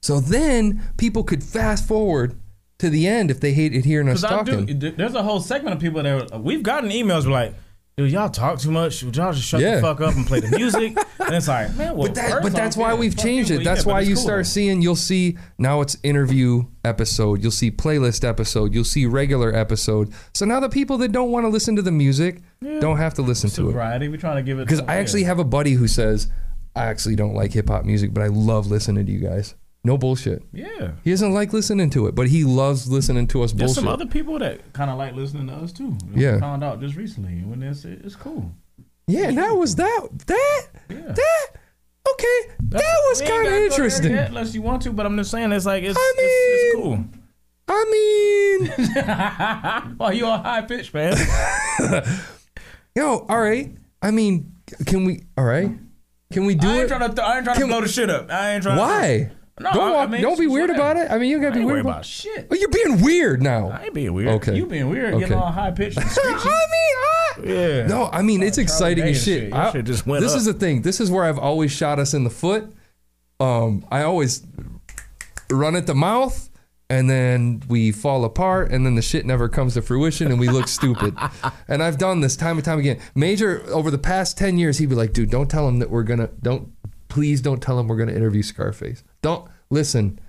[0.01, 2.39] So then people could fast forward
[2.79, 4.65] to the end if they hated hearing us talking.
[4.65, 4.91] do.
[4.91, 7.53] There's a whole segment of people that we've gotten emails like,
[7.97, 9.03] "Dude, y'all talk too much.
[9.03, 9.75] Would y'all just shut Yeah.
[9.75, 12.53] the fuck up and play the music?" and it's like, man, well, But, that, but
[12.53, 13.65] that's why we've changed it.
[13.65, 14.81] That's yeah, why you cool, start seeing.
[14.81, 17.41] You'll see now it's interview episode.
[17.43, 18.73] You'll see playlist episode.
[18.73, 20.13] You'll see regular episode.
[20.33, 22.41] So now the people that don't want to listen to the music
[22.79, 23.73] don't have to listen to it.
[23.73, 24.07] variety.
[24.07, 26.29] We're trying to give it Because I actually have a buddy who says,
[26.77, 29.55] I actually don't like hip hop music, but I love listening to you guys.
[29.83, 30.43] No bullshit.
[30.51, 30.91] yeah.
[31.03, 33.57] He doesn't like listening to it, but he loves listening to us bullshit.
[33.59, 33.83] There's bullshit.
[33.83, 35.97] some other people that kind of like listening to us too.
[36.13, 36.35] Yeah.
[36.35, 38.51] we found out just recently when it's it's cool.
[39.07, 40.07] yeah, and that was that.
[40.27, 40.67] That.
[40.89, 40.97] Yeah.
[41.13, 41.47] That.
[42.11, 42.53] Okay.
[42.59, 44.11] that was We ain't kind of gotta go there interesting.
[44.11, 46.83] yet unless you want to, but I'm just saying it's like it's I it's, it's
[46.83, 47.05] cool.
[47.71, 47.85] I
[49.87, 51.15] mean, Why you all high pitched, man.
[52.95, 53.75] yo, all right.
[54.01, 55.71] I mean, can we, all right?
[56.33, 56.87] Can we do I ain't it?
[56.89, 58.31] trying to th- I ain't trying to blow the shit up.
[58.31, 58.75] I ain't trying.
[58.75, 59.31] To, Why?
[59.59, 60.91] No, don't I- I mean, don't be weird whatever.
[60.91, 61.11] about it.
[61.11, 61.89] I mean, you gotta be weird about.
[61.91, 62.47] about shit.
[62.49, 63.69] Oh, you're being weird now.
[63.69, 64.29] I ain't being weird.
[64.29, 64.55] Okay.
[64.55, 65.19] You being weird, Okay.
[65.21, 67.87] getting all high pitched I mean, I, Yeah.
[67.87, 69.43] No, I mean it's Charlie exciting as shit.
[69.43, 69.53] shit.
[69.53, 70.37] I- shit just went this up.
[70.39, 70.81] is the thing.
[70.81, 72.71] This is where I've always shot us in the foot.
[73.39, 74.43] Um, I always
[75.49, 76.49] run at the mouth,
[76.89, 80.49] and then we fall apart, and then the shit never comes to fruition, and we
[80.49, 81.15] look stupid.
[81.67, 82.99] And I've done this time and time again.
[83.13, 86.03] Major over the past ten years, he'd be like, "Dude, don't tell him that we're
[86.03, 86.71] gonna don't.
[87.09, 89.03] Please don't tell him we're gonna interview Scarface.
[89.21, 90.19] Don't listen.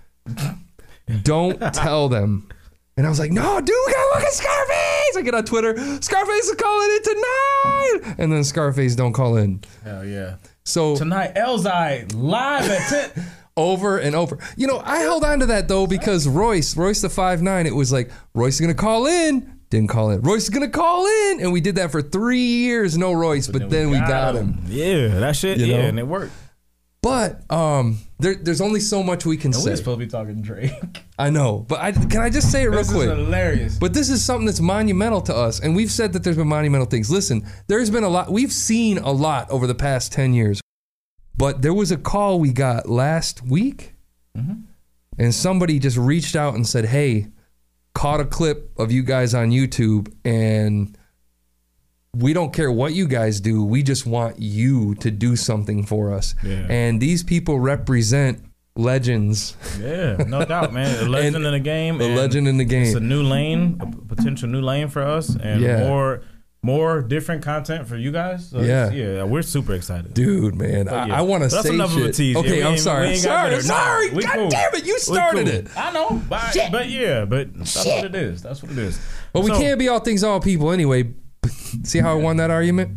[1.22, 2.48] Don't tell them."
[2.96, 5.16] And I was like, no, dude, we gotta look at Scarface.
[5.16, 8.14] I get on Twitter, Scarface is calling in tonight.
[8.18, 9.62] And then Scarface don't call in.
[9.82, 10.36] Hell yeah.
[10.64, 13.24] So Tonight, Elzai live at 10.
[13.56, 14.38] over and over.
[14.56, 17.74] You know, I held on to that though because Royce, Royce the five nine, it
[17.74, 19.60] was like Royce is gonna call in.
[19.70, 20.20] Didn't call in.
[20.20, 21.40] Royce is gonna call in.
[21.40, 24.58] And we did that for three years, no Royce, but then we got him.
[24.66, 25.58] Yeah, that shit.
[25.58, 25.88] You yeah, know?
[25.88, 26.32] and it worked.
[27.02, 29.70] But um there, there's only so much we can say.
[29.70, 30.72] we're supposed to be talking Drake.
[31.18, 31.64] I know.
[31.68, 33.08] But I can I just say it real this quick?
[33.08, 33.78] is hilarious.
[33.78, 35.60] But this is something that's monumental to us.
[35.60, 37.10] And we've said that there's been monumental things.
[37.10, 40.60] Listen, there's been a lot, we've seen a lot over the past 10 years.
[41.36, 43.94] But there was a call we got last week,
[44.34, 47.28] and somebody just reached out and said, Hey,
[47.94, 50.98] caught a clip of you guys on YouTube, and
[52.16, 53.64] we don't care what you guys do.
[53.64, 56.34] We just want you to do something for us.
[56.42, 56.66] Yeah.
[56.68, 58.42] And these people represent
[58.76, 61.04] legends, yeah, no doubt, man.
[61.04, 62.00] A legend in the game.
[62.00, 62.82] a legend in the game.
[62.84, 65.80] It's a new lane, a potential new lane for us, and Yeah.
[65.88, 66.22] more,
[66.62, 68.48] more different content for you guys.
[68.48, 68.90] So Yeah.
[68.90, 70.14] yeah, we're super excited.
[70.14, 71.18] Dude, man, I, yeah.
[71.18, 72.14] I want to That's say enough of a shit.
[72.16, 72.36] tease.
[72.36, 73.06] Okay, we I'm sorry.
[73.08, 73.62] we ain't sorry, better.
[73.62, 74.10] Sorry.
[74.10, 74.48] God cool.
[74.50, 75.54] damn it, you started cool.
[75.56, 75.68] it.
[75.76, 78.42] I know, but, but yeah, but that's what it is.
[78.42, 79.00] That's what it is.
[79.32, 81.12] But we can't be all things, all people anyway.
[81.84, 82.96] See how I won that argument?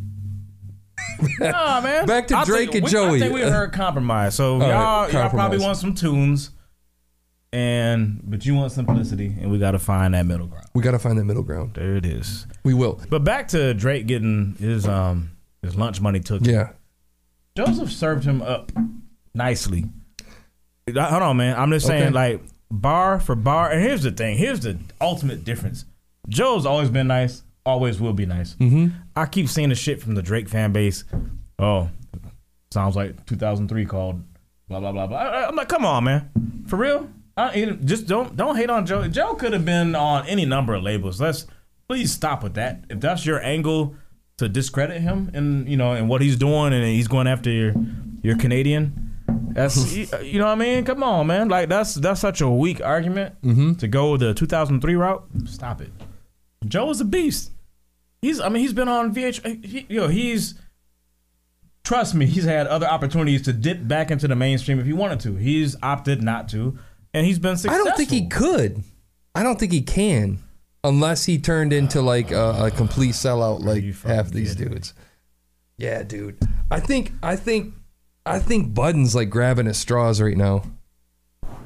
[1.40, 2.06] Nah, man.
[2.06, 3.18] Back to I Drake think and we, Joey.
[3.18, 4.36] I think we heard compromise.
[4.36, 6.52] So right, y'all, y'all probably want some tunes,
[7.52, 10.68] and but you want simplicity, and we got to find that middle ground.
[10.74, 11.76] We got to find that middle ground.
[11.76, 12.46] There it is.
[12.64, 13.00] We will.
[13.10, 16.46] But back to Drake getting his um his lunch money took.
[16.46, 16.72] Yeah.
[17.56, 18.72] Joseph served him up
[19.36, 19.86] nicely
[20.88, 21.58] Hold on, man.
[21.58, 22.12] I'm just saying, Okay.
[22.14, 23.72] like bar for bar.
[23.72, 24.38] And here's the thing.
[24.38, 25.86] Here's the ultimate difference.
[26.28, 27.44] Joe's always been nice.
[27.66, 28.56] Always will be nice.
[28.56, 28.88] Mm-hmm.
[29.16, 31.06] I keep seeing the shit from the Drake fan base.
[31.60, 31.90] Oh,
[32.72, 34.22] sounds like 2003 called
[34.68, 35.18] blah blah blah blah.
[35.18, 36.30] I- I'm like, come on, man,
[36.68, 37.10] for real.
[37.38, 39.08] I, just don't don't hate on Joe.
[39.08, 41.20] Joe could have been on any number of labels.
[41.22, 41.48] Let's
[41.88, 42.84] please stop with that.
[42.90, 43.96] If that's your angle
[44.38, 47.74] to discredit him and you know and what he's doing and he's going after your
[48.22, 49.12] your Canadian.
[49.54, 50.84] That's you you know what I mean.
[50.86, 51.48] Come on, man.
[51.50, 53.36] Like that's that's such a weak argument
[53.80, 55.24] to go the 2003 route.
[55.46, 55.92] Stop it.
[56.68, 57.52] Joe is a beast.
[58.22, 59.66] He's I mean he's been on VH.
[59.66, 60.56] He, know he's
[61.84, 62.26] trust me.
[62.26, 65.36] He's had other opportunities to dip back into the mainstream if he wanted to.
[65.36, 66.78] He's opted not to,
[67.14, 67.86] and he's been successful.
[67.86, 68.84] I don't think he could.
[69.36, 70.40] I don't think he can,
[70.84, 74.94] unless he turned into like a, a complete sellout like half these dudes.
[75.78, 76.38] Yeah, dude.
[76.72, 77.74] I think I think
[78.26, 80.64] I think Budden's like grabbing at straws right now.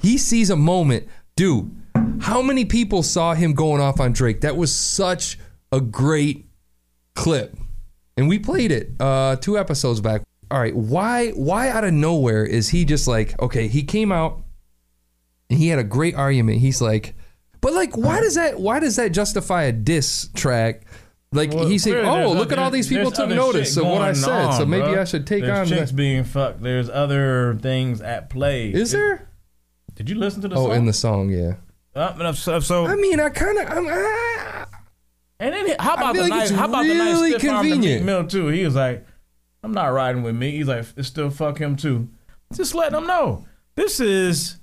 [0.01, 1.75] He sees a moment, dude.
[2.21, 4.41] How many people saw him going off on Drake?
[4.41, 5.37] That was such
[5.71, 6.45] a great
[7.15, 7.55] clip,
[8.15, 10.21] and we played it uh, two episodes back.
[10.49, 13.67] All right, why why out of nowhere is he just like okay?
[13.67, 14.43] He came out
[15.49, 16.59] and he had a great argument.
[16.59, 17.15] He's like,
[17.61, 20.83] but like, why does that why does that justify a diss track?
[21.33, 24.13] Like Well, he said, oh, look at all these people took notice of what I
[24.13, 24.99] said, so maybe bruh.
[24.99, 25.77] I should take There's on.
[25.77, 26.63] chicks The, being fucked.
[26.63, 28.69] There's other things at play.
[28.69, 29.29] is It- there?
[29.95, 30.75] Did you listen to the Oh, song?
[30.77, 31.55] in the song, yeah.
[31.97, 33.87] Uh, so, so I mean, I kind of, I'm.
[33.89, 34.65] Ah,
[35.39, 36.49] and then how about the like nice?
[36.51, 38.05] How about the nice stiff arm to Meek convenient.
[38.05, 38.47] Mill too?
[38.47, 39.05] He was like,
[39.63, 42.07] "I'm not riding with me." He's like, "It's still fuck him too."
[42.53, 44.57] Just letting them know this is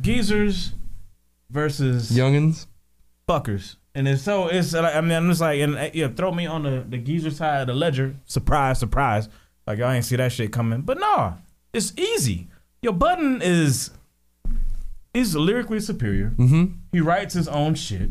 [0.00, 0.72] geezers
[1.50, 2.66] versus youngins.
[3.28, 3.76] fuckers.
[3.94, 6.46] And it's so it's like I mean I'm just like and uh, yeah throw me
[6.46, 9.28] on the the geezer side of the ledger surprise surprise
[9.66, 11.34] like I ain't see that shit coming but nah
[11.72, 12.46] it's easy
[12.80, 13.90] your Budden is
[15.18, 16.64] is lyrically superior Mm-hmm.
[16.92, 18.10] he writes his own shit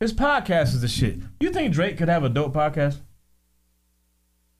[0.00, 2.98] his podcast is the shit you think Drake could have a dope podcast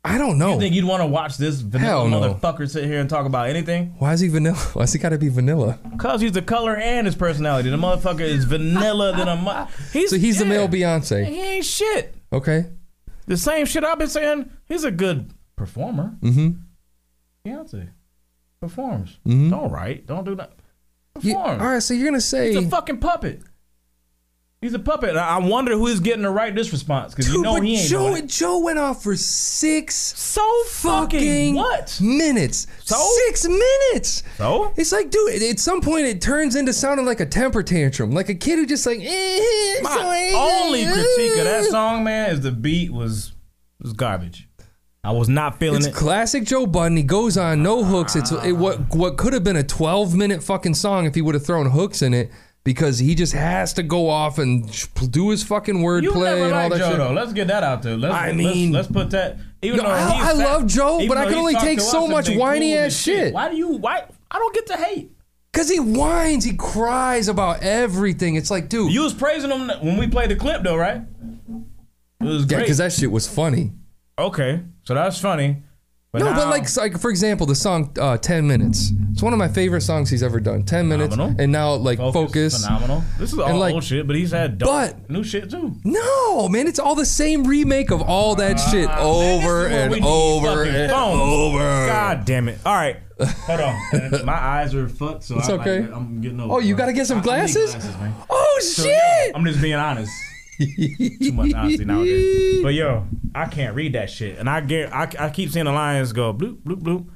[0.04, 0.54] I don't know.
[0.54, 2.20] you think you'd want to watch this vanilla no.
[2.34, 4.56] motherfucker sit here and talk about anything Why is he vanilla?
[4.74, 5.78] Why's he got to be vanilla?
[5.98, 10.10] cause he's the color and his personality the motherfucker is vanilla than a mo- he's
[10.10, 11.26] So he's the male Beyonce.
[11.26, 12.66] he ain't shit Okay.
[13.26, 14.50] The same shit I've been saying.
[14.66, 16.14] He's a good performer.
[16.20, 16.50] Mm-hmm.
[17.44, 17.88] Beyonce
[18.60, 19.18] performs.
[19.26, 19.50] Mhm.
[19.50, 20.06] Don't write.
[20.06, 20.52] Don't do that.
[21.24, 23.42] You- all right, so you're gonna say, He's a fucking puppet.
[24.62, 25.16] He's a puppet.
[25.16, 28.24] I wonder who's getting to write this response because you know he ain't Joe, doing
[28.24, 28.26] it.
[28.30, 31.98] Joe went off for six So fucking fucking what?
[32.02, 32.66] minutes.
[32.82, 32.96] So?
[33.26, 34.22] Six minutes.
[34.38, 38.12] So It's like, dude, at some point it turns into sounding like a temper tantrum,
[38.12, 38.98] like a kid who just like.
[39.00, 41.70] Eh, my sorry, only eh, critique of that eh.
[41.70, 43.32] song, man, is the beat was
[43.78, 44.48] was garbage.
[45.06, 45.86] I was not feeling it.
[45.86, 45.94] It's it.
[45.94, 46.96] classic Joe Budden.
[46.96, 48.16] He goes on no hooks.
[48.16, 51.34] It's it, what what could have been a 12 minute fucking song if he would
[51.34, 52.32] have thrown hooks in it
[52.64, 54.68] because he just has to go off and
[55.12, 56.98] do his fucking wordplay and all that Joe shit.
[56.98, 57.12] though.
[57.12, 57.96] Let's get that out there.
[57.96, 59.38] Let's, I let's- mean- let's, put that.
[59.62, 62.28] Even No, though I- I fat- love Joe, but I can only take so much
[62.28, 63.32] whiny cool ass and shit.
[63.34, 63.68] Why do you?
[63.76, 64.04] Why?
[64.28, 65.12] I don't get to hate.
[65.52, 68.34] Cause he whines, he cries about everything.
[68.34, 71.02] It's like, dude, You was praising him when we played the clip though, right?
[72.20, 72.58] It was yeah, great.
[72.62, 73.70] because that shit was funny.
[74.18, 75.62] okay, so that's funny.
[76.12, 79.34] But no, now, but like, like for example, the song uh, "10 Minutes." It's one
[79.34, 80.62] of my favorite songs he's ever done.
[80.62, 81.42] Ten minutes, Phenomenal.
[81.42, 82.64] and now like focus.
[82.64, 83.02] phenomenal.
[83.18, 85.74] This is all And, like, old shit, but he's had but- new shit too.
[85.84, 89.72] No, man, it's all the same remake of all that shit Ah, man, over what
[89.72, 91.20] and over and phones.
[91.20, 91.58] over.
[91.86, 92.58] God damn it!
[92.64, 93.76] All right, hold on.
[94.24, 95.80] My eyes are fucked, so It's I, okay.
[95.82, 96.54] Like, I'm getting over.
[96.54, 97.74] Oh, you gotta get some I- I glasses?
[97.74, 98.14] man.
[98.30, 98.92] Oh So, shit!
[98.94, 100.12] yo, I'm just being honest.
[100.58, 102.60] Too much honesty nowadays.
[102.62, 105.72] But yo, I can't read that shit, and I get I, I keep seeing the
[105.72, 107.06] lines go bloop bloop bloop.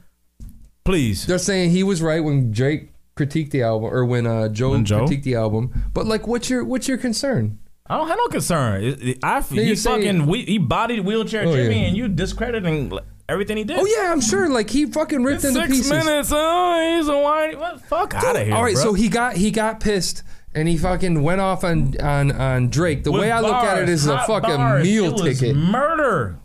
[0.85, 4.71] Please, They're saying he was right when Drake critiqued the album, or when uh, Joe,
[4.71, 5.05] When Joe?
[5.05, 5.73] critiqued the album.
[5.93, 7.59] But like, what's your what's your concern?
[7.87, 8.85] I don't have no concern.
[8.85, 11.87] It- it- I he saying- fucking we, he bodied wheelchair Oh, Jimmy, yeah.
[11.89, 12.93] and you discrediting
[13.29, 13.79] everything he did.
[13.79, 14.49] Oh yeah, I'm sure.
[14.49, 15.91] Like he fucking ripped into Six pieces.
[15.91, 16.31] minutes.
[16.33, 17.57] Oh, he's a whiny.
[17.57, 17.81] What?
[17.83, 18.55] Fuck out of here.
[18.55, 18.83] All right, bro.
[18.85, 20.23] so he got he got pissed
[20.55, 23.05] and he fucking went off on on on Drake.
[23.05, 24.85] The With way I look at it is a hot fucking bars.
[24.85, 25.57] meal It was ticket.
[25.57, 26.39] Murder.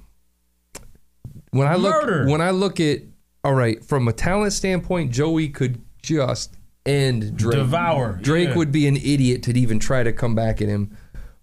[1.52, 2.28] When I look murder.
[2.30, 3.00] when I look at
[3.44, 7.58] all right, from a talent standpoint, Joey could just end Drake.
[7.58, 8.20] Devour.
[8.22, 8.56] Drake Yeah.
[8.56, 10.96] would be an idiot to even try to come back at him.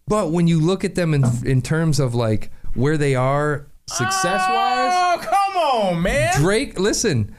[0.07, 4.43] But when you look at them in in terms of like where they are success
[4.49, 5.57] wise, Oh, come
[5.97, 6.33] on, man.
[6.37, 7.35] Drake, listen,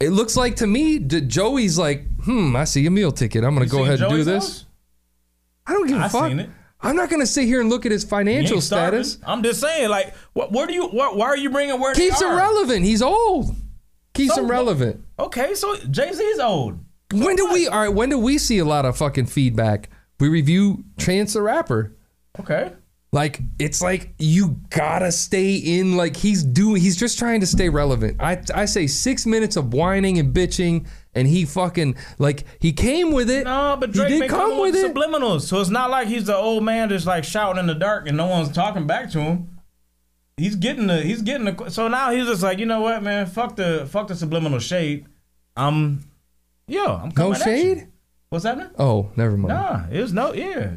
[0.00, 3.44] it looks like to me D- Joey's like, hmm, I see a meal ticket.
[3.44, 4.44] I'm gonna You go seen ahead and do Joey's this.
[4.44, 4.64] house?
[5.66, 6.28] I don't give a I fuck.
[6.28, 6.50] seen it.
[6.80, 9.02] I'm not gonna sit here and look at his He financial starving.
[9.04, 9.24] status.
[9.26, 10.52] I'm just saying, like, what?
[10.52, 10.86] Where do you?
[10.88, 12.36] What, why are you bringing where Keeps they him are?
[12.36, 12.84] relevant.
[12.84, 13.54] He's old.
[14.14, 15.04] Keeps So him what- relevant.
[15.18, 16.78] Okay, so Jay Z's old.
[17.12, 17.66] When do we?
[17.68, 17.88] All right.
[17.92, 19.90] When do we see a lot of fucking feedback?
[20.20, 21.96] We review Chance the Rapper.
[22.38, 22.72] Okay.
[23.10, 25.96] Like it's like you gotta stay in.
[25.96, 26.82] Like he's doing.
[26.82, 28.18] He's just trying to stay relevant.
[28.20, 33.12] I I say six minutes of whining and bitching, and he fucking like he came
[33.12, 33.44] with it.
[33.44, 34.94] No, but he Drake did been come coming with with it.
[34.94, 38.06] subliminals, so it's not like he's the old man just like shouting in the dark
[38.06, 39.58] and no one's talking back to him.
[40.36, 43.24] He's getting the he's getting the so now he's just like you know what man
[43.24, 45.06] fuck the fuck the subliminal shade.
[45.56, 46.04] I'm
[46.66, 47.42] yo I'm No coming you.
[47.44, 47.88] shade.
[48.28, 48.68] What's happening?
[48.78, 49.48] Oh, never mind.
[49.54, 50.72] Nah, it was no yeah.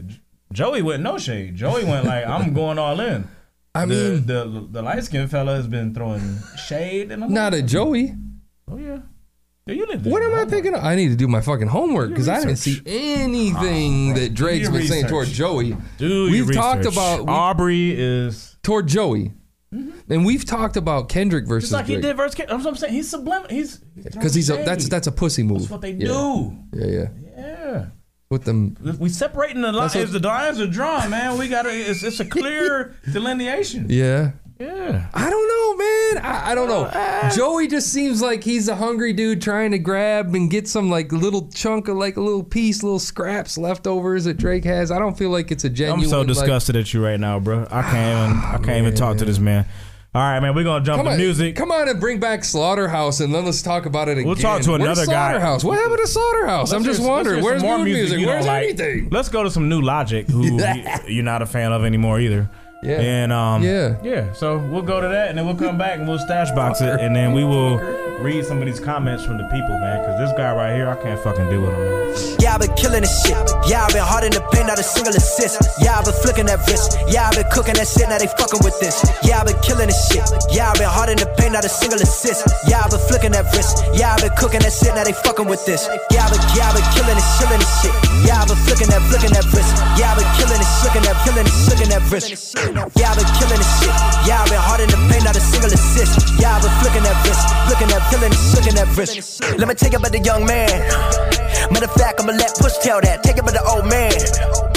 [0.52, 1.56] Joey went no shade.
[1.56, 3.28] Joey went like I'm going all in.
[3.74, 6.38] I the, mean, the the light skinned fella has been throwing
[6.68, 8.14] shade and not a Joey.
[8.70, 9.00] Oh yeah.
[9.68, 10.50] You What do am I homework.
[10.50, 10.84] picking up?
[10.84, 12.88] I need to do my fucking homework because I didn't see research.
[12.88, 15.10] anything that Drake's been saying research.
[15.10, 15.78] toward Joey.
[15.98, 19.34] Dude, We've talked about- we- Aubrey is Toward Joey,
[19.74, 19.92] mm-hmm.
[20.12, 22.36] and we've talked about Kendrick versus just like he did verse.
[22.36, 22.94] That's what I'm saying.
[22.94, 23.50] He's subliminal.
[23.56, 25.60] He's because he's a that's that's a pussy move.
[25.60, 26.08] That's what they Yeah.
[26.08, 26.58] do.
[26.74, 27.08] Yeah, yeah.
[27.38, 27.86] Yeah.
[28.32, 29.94] With them, We separating the lines.
[29.94, 31.70] If the lines are drawn, man, we gotta.
[31.70, 33.88] It's, it's a clear delineation.
[33.90, 34.32] yeah.
[34.58, 35.08] Yeah.
[35.14, 35.76] I don't know,
[36.24, 36.24] man.
[36.26, 36.84] I, I don't know.
[36.86, 37.36] Uh, uh.
[37.36, 41.12] Joey just seems like he's a hungry dude trying to grab and get some like
[41.12, 44.92] little chunk of like a little piece, little scraps leftovers that Drake has.
[44.92, 46.10] I don't feel like it's a I'm genuine.
[46.10, 47.68] so like- disgusted at you right now, bro.
[47.72, 48.44] I can't even.
[48.46, 49.66] I can't even ah, talk to this man.
[50.14, 50.54] All right, man.
[50.54, 51.56] We're gonna jump Come to on, music.
[51.56, 54.26] come on and bring back Slaughterhouse and then let's talk about it again.
[54.28, 55.32] We'll talk to Where's another guy.
[55.32, 55.64] Slaughterhouse.
[55.64, 56.74] What happened to Slaughterhouse?
[56.74, 57.42] I'm just hear- wondering.
[57.44, 58.18] Where's more music?
[58.20, 58.64] don't Where's like.
[58.64, 59.08] anything?
[59.10, 60.60] Let's go to some new Logic, who
[61.08, 62.50] you're not a fan of anymore either.
[62.82, 63.00] Yeah.
[63.00, 63.96] And um, Yeah.
[64.02, 64.34] yeah.
[64.34, 67.00] So we'll go to that, and then we'll come back and we'll stash box it,
[67.00, 67.78] and then we will
[68.22, 70.02] read some of these comments from the people, man.
[70.02, 71.80] Because this guy right here, I can't fucking do with him.
[71.80, 72.38] Man.
[72.42, 73.38] Yeah, I've been killing this shit.
[73.70, 75.62] Yeah, I've been hard in the paint, not a single assist.
[75.80, 76.98] Yeah, I've been flicking that wrist.
[77.08, 78.98] Yeah, I've been cooking that shit, now they fucking with this.
[79.22, 80.26] Yeah, I've been killing this shit.
[80.50, 82.50] Yeah, I've been hard in the paint, not a single assist.
[82.66, 83.86] Yeah, I've been flicking that wrist.
[83.94, 85.86] Yeah, I've been cooking that shit, now they fucking with this.
[86.10, 87.94] Yeah, I've been, yeah, I've been killing this, chilling this shit.
[88.26, 89.70] Yeah, I've been flicking that, flicking that wrist.
[90.02, 92.58] Yeah, I've been killing this, flicking that, killing this, flicking that wrist.
[92.72, 93.96] Yeah, I've been killing this shit.
[94.28, 96.40] Yeah, I've been hard in the paint, not a single assist.
[96.40, 99.44] Yeah, I've been flicking that wrist, flicking that, killing flicking that wrist.
[99.58, 100.72] Let me tell you about the young man.
[101.72, 103.24] Matter of fact, I'ma let Push tell that.
[103.24, 104.71] Take it by the old man.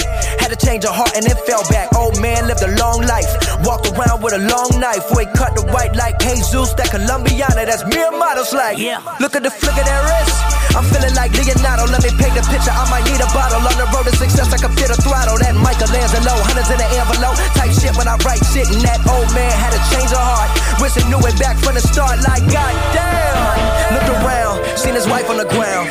[0.45, 1.89] Had to change her heart and it fell back.
[1.97, 3.25] Old man lived a long life.
[3.65, 5.01] Walked around with a long knife.
[5.09, 6.69] Where he cut the white like Jesus.
[6.77, 8.77] That Colombiana, that's mere models like.
[8.77, 9.01] Yeah.
[9.17, 10.37] Look at the flick of that wrist.
[10.77, 11.89] I'm feeling like Leonardo.
[11.89, 12.69] Let me paint the picture.
[12.69, 13.57] I might need a bottle.
[13.57, 15.33] On the road to success, I can fit a throttle.
[15.41, 17.41] That Michelangelo, hundreds in the envelope.
[17.57, 18.69] Type shit when I write shit.
[18.69, 20.53] And that old man had to change her heart.
[20.77, 22.21] Wish he knew it back from the start.
[22.21, 23.97] Like, goddamn.
[23.97, 25.89] Looked around, seen his wife on the ground.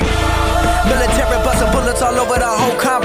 [0.86, 3.03] Military busting bullets all over the whole compound.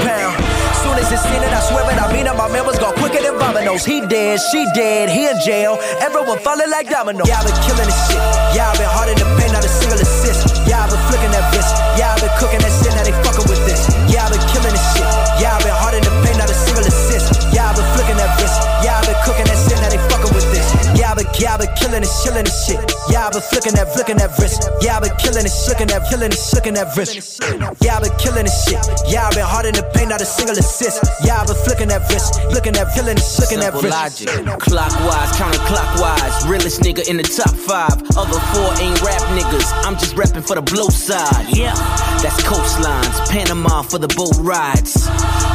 [1.26, 3.84] Seen it, I swear it, I mean it, my man was quicker than dominoes.
[3.84, 5.76] He dead, she dead, he in jail.
[6.00, 7.28] Everyone falling like dominoes.
[7.28, 8.22] Yeah, I've been killing this shit.
[8.56, 10.64] Yeah, I've been hard in the paint, not a single assist.
[10.64, 11.76] Yeah, I've been flicking that wrist.
[12.00, 13.82] Yeah, I've been cooking that shit, now they fucking with this.
[14.08, 15.10] Yeah, I've been killing this shit.
[15.44, 17.28] Yeah, I've been hard in the paint, not a single assist.
[17.52, 18.60] Yeah, I've been flicking that wrist.
[18.86, 20.68] Yeah, I've been cooking that shit, now they fucking with this.
[20.96, 22.80] Yeah, I've been, yeah, I've been killing this, killing this shit.
[23.10, 24.69] Yeah, I've been flicking that, flicking that wrist.
[24.82, 27.40] Yeah, I've been killing this, flicking that, killing this, flicking that wrist.
[27.84, 28.80] Yeah, I've been killing this shit.
[29.08, 31.04] Yeah, I've been hard in the paint, not a single assist.
[31.26, 34.26] Yeah, I've been flicking that wrist, flicking that, killing this, flicking that Simple wrist.
[34.26, 36.50] logic, clockwise, counterclockwise.
[36.50, 37.92] Realest nigga in the top five.
[38.16, 39.68] Other four ain't rap niggas.
[39.84, 41.48] I'm just reppin' for the blow side.
[41.56, 41.76] Yeah,
[42.24, 45.08] that's coastlines, Panama for the boat rides.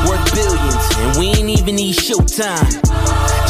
[0.09, 2.69] Worth billions, and we ain't even need showtime.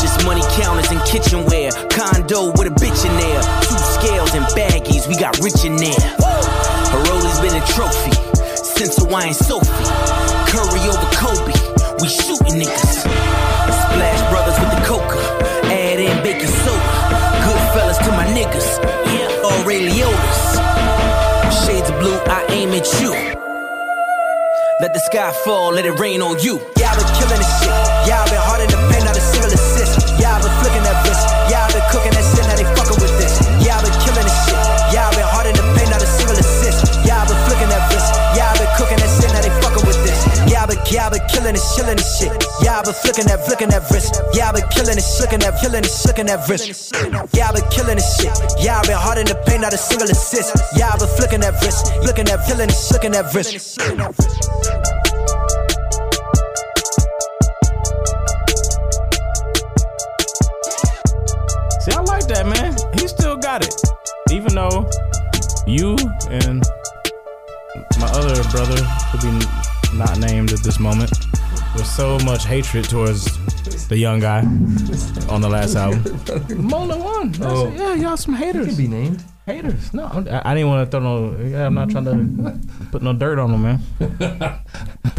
[0.00, 1.70] Just money counters and kitchenware.
[1.90, 3.42] Condo with a bitch in there.
[3.62, 5.98] Two scales and baggies, we got rich in there.
[6.94, 8.14] Her has been a trophy
[8.54, 9.66] since Hawaiian Sophie.
[10.50, 11.54] Curry over Kobe,
[12.00, 13.02] we shooting niggas.
[13.02, 15.18] Splash Brothers with the coca,
[15.70, 16.90] add in baking soda.
[17.42, 18.83] Good fellas to my niggas,
[24.80, 26.58] Let the sky fall, let it rain on you.
[26.76, 27.70] Yeah, I've been killing this shit.
[28.10, 30.18] Yeah, I've been hard in the paint, not a single assist.
[30.18, 30.98] Yeah, I've been flicking that.
[31.46, 32.83] Yeah, I've been cooking that shit, now they fucking
[40.94, 42.30] Yeah, I've been, killing this, killing this shit.
[42.62, 44.22] Yeah, I've been flicking that, flicking that wrist.
[44.32, 46.94] Yeah, I've been killing this, flicking that, killing this, flicking that wrist.
[47.34, 48.30] Yeah, I've been killing this shit.
[48.62, 50.54] Yeah, I've been hard in the paint, not a single assist.
[50.78, 53.58] Yeah, I've been flicking that wrist, flicking that, killing this, flicking that wrist.
[61.82, 62.78] See, I like that, man.
[62.94, 63.74] He still got it.
[64.30, 64.86] Even though
[65.66, 65.98] you
[66.30, 66.62] and
[67.98, 68.78] my other brother,
[69.10, 69.42] could be
[69.96, 71.10] not named at this moment,
[71.74, 73.24] with so much hatred towards
[73.88, 74.40] the young guy
[75.28, 76.02] on the last album.
[76.62, 77.32] More than one.
[77.32, 77.72] That's- Oh.
[77.74, 78.66] Yeah, y'all some haters.
[78.68, 79.22] Could be named.
[79.46, 79.92] Haters.
[79.92, 81.36] No, I, I didn't want to throw no.
[81.46, 82.58] Yeah, I'm not trying to
[82.90, 83.80] put no dirt on him, man.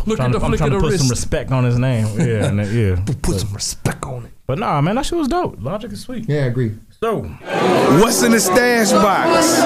[0.08, 2.08] Look trying at the to, I'm trying to the put some respect on his name.
[2.20, 3.04] Yeah, and, yeah.
[3.22, 4.32] Put some respect on it.
[4.48, 5.58] But nah, man, that shit was dope.
[5.62, 6.28] Logic is sweet.
[6.28, 6.76] Yeah, I agree.
[7.00, 9.62] So, What's in the stash box?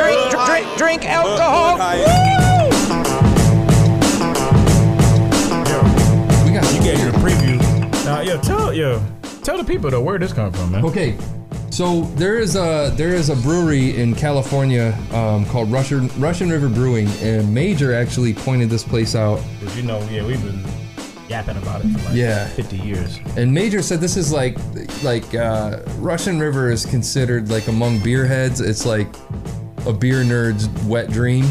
[0.00, 2.45] drink, drink, drink alcohol.
[8.76, 9.02] Yeah,
[9.42, 10.84] tell the people though where this come from, man.
[10.84, 11.16] Okay,
[11.70, 16.68] so there is a there is a brewery in California um, called Russian Russian River
[16.68, 19.40] Brewing, and Major actually pointed this place out.
[19.60, 20.62] Cause you know, yeah, we've been
[21.28, 22.46] yapping about it for like Yeah.
[22.50, 23.18] 50 years.
[23.36, 24.56] And Major said this is like
[25.02, 28.60] like uh, Russian River is considered like among beer heads.
[28.60, 29.08] It's like
[29.86, 31.44] a beer nerd's wet dream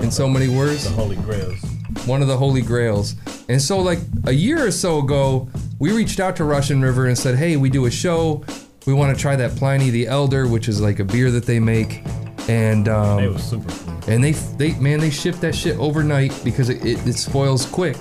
[0.00, 0.84] in so many words.
[0.84, 1.58] The Holy Grails.
[2.06, 3.14] One of the holy grails.
[3.50, 5.50] And so like a year or so ago,
[5.80, 8.44] we reached out to Russian River and said, "Hey, we do a show.
[8.86, 11.58] We want to try that Pliny the Elder, which is like a beer that they
[11.58, 12.02] make."
[12.48, 14.12] And um, They was super cool.
[14.12, 17.96] and they they man they ship that shit overnight because it, it, it spoils quick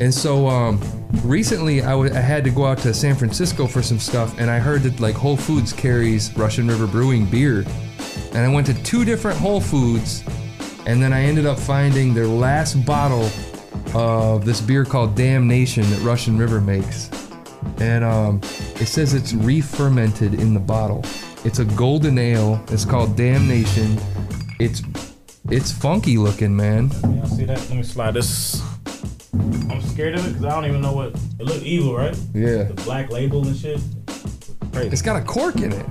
[0.00, 0.80] and so um
[1.24, 4.50] recently I wa- I had to go out to san francisco for some stuff and
[4.50, 7.64] i heard that like whole foods carries russian river brewing beer
[8.32, 10.22] and i went to two different whole foods
[10.86, 13.28] and then i ended up finding their last bottle
[13.94, 17.08] of this beer called damnation that russian river makes
[17.78, 18.40] and um,
[18.80, 21.04] it says it's re-fermented in the bottle.
[21.44, 22.62] It's a golden ale.
[22.68, 23.98] It's called Damnation.
[24.58, 24.82] It's
[25.48, 26.90] it's funky looking, man.
[27.02, 27.58] Y'all see that?
[27.68, 28.62] Let me slide this.
[29.34, 32.16] I'm scared of it because I don't even know what it look evil, right?
[32.34, 32.64] Yeah.
[32.64, 33.80] The black label and shit.
[34.72, 34.88] Crazy.
[34.88, 35.86] It's got a cork in it.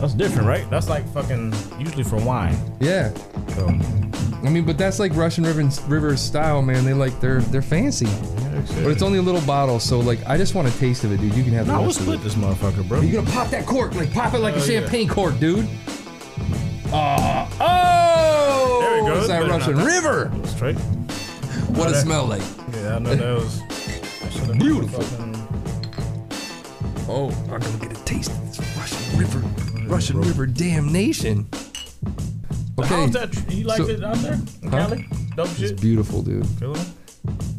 [0.00, 0.68] That's different, right?
[0.70, 2.56] That's like fucking usually for wine.
[2.80, 3.12] Yeah.
[3.48, 3.68] So
[4.42, 6.84] I mean, but that's like Russian River River style, man.
[6.84, 8.08] They like they're they're fancy.
[8.82, 11.18] But it's only a little bottle, so like I just want a taste of it,
[11.20, 11.34] dude.
[11.34, 12.24] You can have the nah, we'll rest of split it.
[12.24, 13.00] this motherfucker, bro.
[13.00, 14.80] You gonna pop that cork, like pop it like a Oh, yeah.
[14.80, 15.68] champagne cork, dude.
[16.92, 18.78] Uh, oh!
[18.80, 19.18] There we go.
[19.18, 19.86] It's that Better not Russian that.
[19.86, 20.32] River.
[20.46, 20.76] Straight.
[21.76, 22.42] What it that- smell like?
[22.72, 23.60] Yeah, I know that was
[24.32, 25.00] should've Beautiful.
[25.02, 25.36] fucking-
[27.08, 29.38] Oh, I'm gonna get a taste of this Russian River,
[29.88, 31.46] Russian River damnation.
[32.80, 33.52] Okay, How's that?
[33.52, 34.70] You liked so- it out there Huh?
[34.70, 35.06] Cali?
[35.36, 35.80] Dope it's shit.
[35.80, 36.46] beautiful, dude.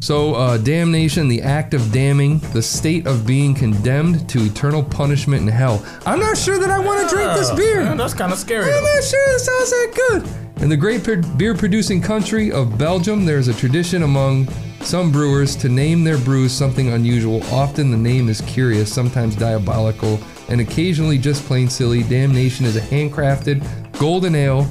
[0.00, 5.42] So, uh, damnation, the act of damning, the state of being condemned to eternal punishment
[5.42, 5.84] in hell.
[6.04, 7.84] I'm not sure that I want to drink this beer.
[7.84, 8.64] man, that's kind of scary.
[8.64, 8.94] I'm though.
[8.94, 10.62] not sure it sounds that good.
[10.62, 11.08] In the great
[11.38, 14.48] beer producing country of Belgium, there is a tradition among
[14.80, 17.40] some brewers to name their brews something unusual.
[17.52, 20.18] Often the name is curious, sometimes diabolical,
[20.48, 22.02] and occasionally just plain silly.
[22.02, 23.64] Damnation is a handcrafted
[23.98, 24.68] golden ale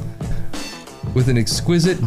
[1.13, 1.99] with an exquisite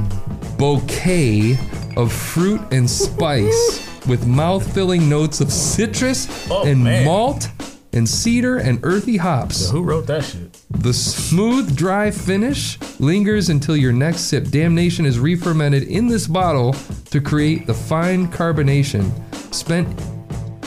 [0.58, 1.58] bouquet
[1.96, 7.04] of fruit and spice with mouth-filling notes of citrus Oh, and man.
[7.04, 7.48] malt
[7.92, 9.70] and cedar and earthy hops.
[9.70, 10.60] Who wrote that shit?
[10.70, 14.48] The smooth, dry finish lingers until your next sip.
[14.48, 16.74] Damnation is re-fermented in this bottle
[17.10, 19.10] to create the fine carbonation.
[19.54, 19.86] Spent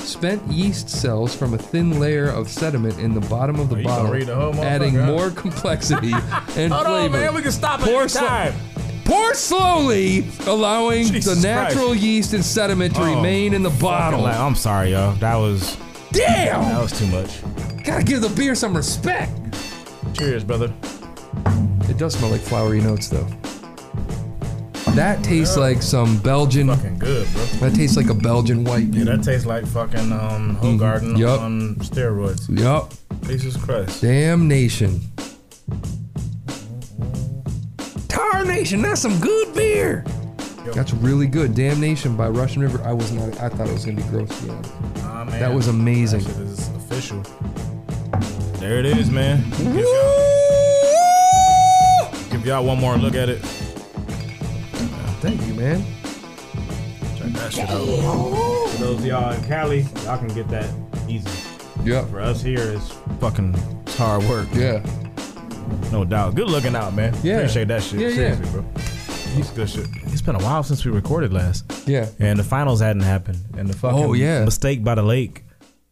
[0.08, 4.12] spent yeast cells from a thin layer of sediment in the bottom of the bottle,
[4.12, 6.12] the adding more complexity
[6.56, 7.34] and Hold on, man.
[7.36, 8.54] We can stop Pour sl- time.
[9.06, 12.04] Pour slowly, allowing Jesus the natural Christ.
[12.04, 14.26] yeast and sediment to Oh, remain in the bottle.
[14.26, 15.14] I'm sorry, y'all.
[15.16, 15.78] That was
[16.12, 16.62] Damn!
[16.64, 17.42] that was too much.
[17.84, 19.32] Gotta give the beer some respect.
[20.14, 20.74] Cheers, brother.
[21.90, 23.28] It does smell like flowery notes, though.
[24.96, 26.68] That tastes like some Belgian.
[26.70, 27.44] Fucking good, bro.
[27.70, 28.88] That tastes like a Belgian white.
[28.88, 31.42] Yeah, that tastes like fucking um Hoegaarden Yup.
[31.42, 32.48] on steroids.
[32.50, 32.92] Yup.
[33.28, 34.02] Jesus Christ.
[34.02, 35.02] Damnation.
[38.08, 40.04] Tarnation, that's some good beer.
[40.74, 41.54] That's really good.
[41.56, 42.82] Damnation by Russian River.
[42.84, 43.40] I was not.
[43.40, 44.30] I thought it was gonna be gross.
[44.40, 44.74] To be honest.
[44.98, 45.40] Nah, man.
[45.40, 46.22] That was amazing.
[46.22, 47.22] That is official.
[48.60, 49.44] There it is, man.
[49.52, 49.84] Give y'all,
[52.32, 53.44] give y'all one more look at it.
[55.58, 57.18] Thank you, man.
[57.18, 58.70] Check that shit out.
[58.70, 60.70] For those of y'all in Cali, y'all can get that
[61.08, 61.30] easy.
[61.84, 62.10] Yep.
[62.10, 64.48] For us here, it's fucking it's hard work.
[64.54, 64.86] Yeah.
[65.92, 66.36] No doubt.
[66.36, 67.16] Good looking out, man.
[67.24, 67.38] Yeah.
[67.38, 68.00] Appreciate that shit.
[68.00, 68.52] Yeah, yeah.
[68.52, 68.66] Bro.
[69.40, 69.88] It's good shit.
[70.06, 71.66] It's been a while since we recorded last.
[71.88, 72.08] Yeah.
[72.20, 73.40] And the finals hadn't happened.
[73.58, 74.44] And the oh, fucking Oh, yeah.
[74.46, 75.44] mistake by the lake.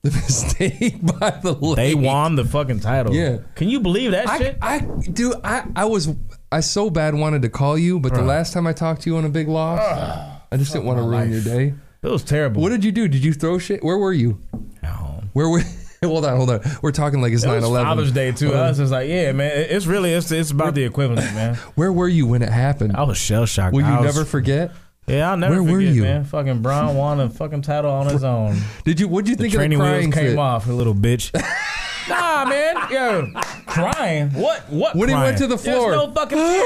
[0.02, 1.76] The mistake by the lake.
[1.76, 3.14] They won the fucking title.
[3.14, 3.40] Yeah.
[3.56, 4.58] Can you believe that I, shit?
[4.62, 6.08] I, dude, I, I was,
[6.52, 8.28] I so bad wanted to call you, but the Bruh.
[8.28, 10.44] last time I talked to you on a big loss, ah.
[10.52, 11.46] I just didn't want to my ruin your life.
[11.46, 11.74] day.
[12.04, 12.62] It was terrible.
[12.62, 13.08] What did you do?
[13.08, 13.84] Did you throw shit?
[13.84, 14.40] Where were you?
[14.84, 15.30] At home.
[15.34, 15.62] Where were?
[16.04, 16.62] hold on, hold on.
[16.84, 17.88] We're talking like it's It was eleven.
[17.88, 18.54] Father's Day too.
[18.54, 19.52] I was just like, yeah, man.
[19.58, 21.56] it- It's really it's it's about the equivalent, man.
[21.76, 22.96] Where were you when it happened?
[22.96, 23.74] I was shell shocked.
[23.74, 24.72] Will you was- never forget?
[25.08, 26.02] Yeah, I'll never Where were forget, you?
[26.04, 26.24] man.
[26.26, 28.58] Fucking Brown won a fucking title on his own.
[28.86, 29.08] Did you?
[29.08, 30.38] What'd you The think of the training wheels crying came fit?
[30.40, 31.32] off, a little bitch.
[32.08, 32.76] Nah, man.
[32.92, 33.32] Yo,
[33.66, 34.30] crying.
[34.30, 34.70] What?
[34.70, 34.96] What?
[34.96, 35.26] When he crying?
[35.26, 35.92] went to the floor.
[35.92, 36.66] There's no fucking tears.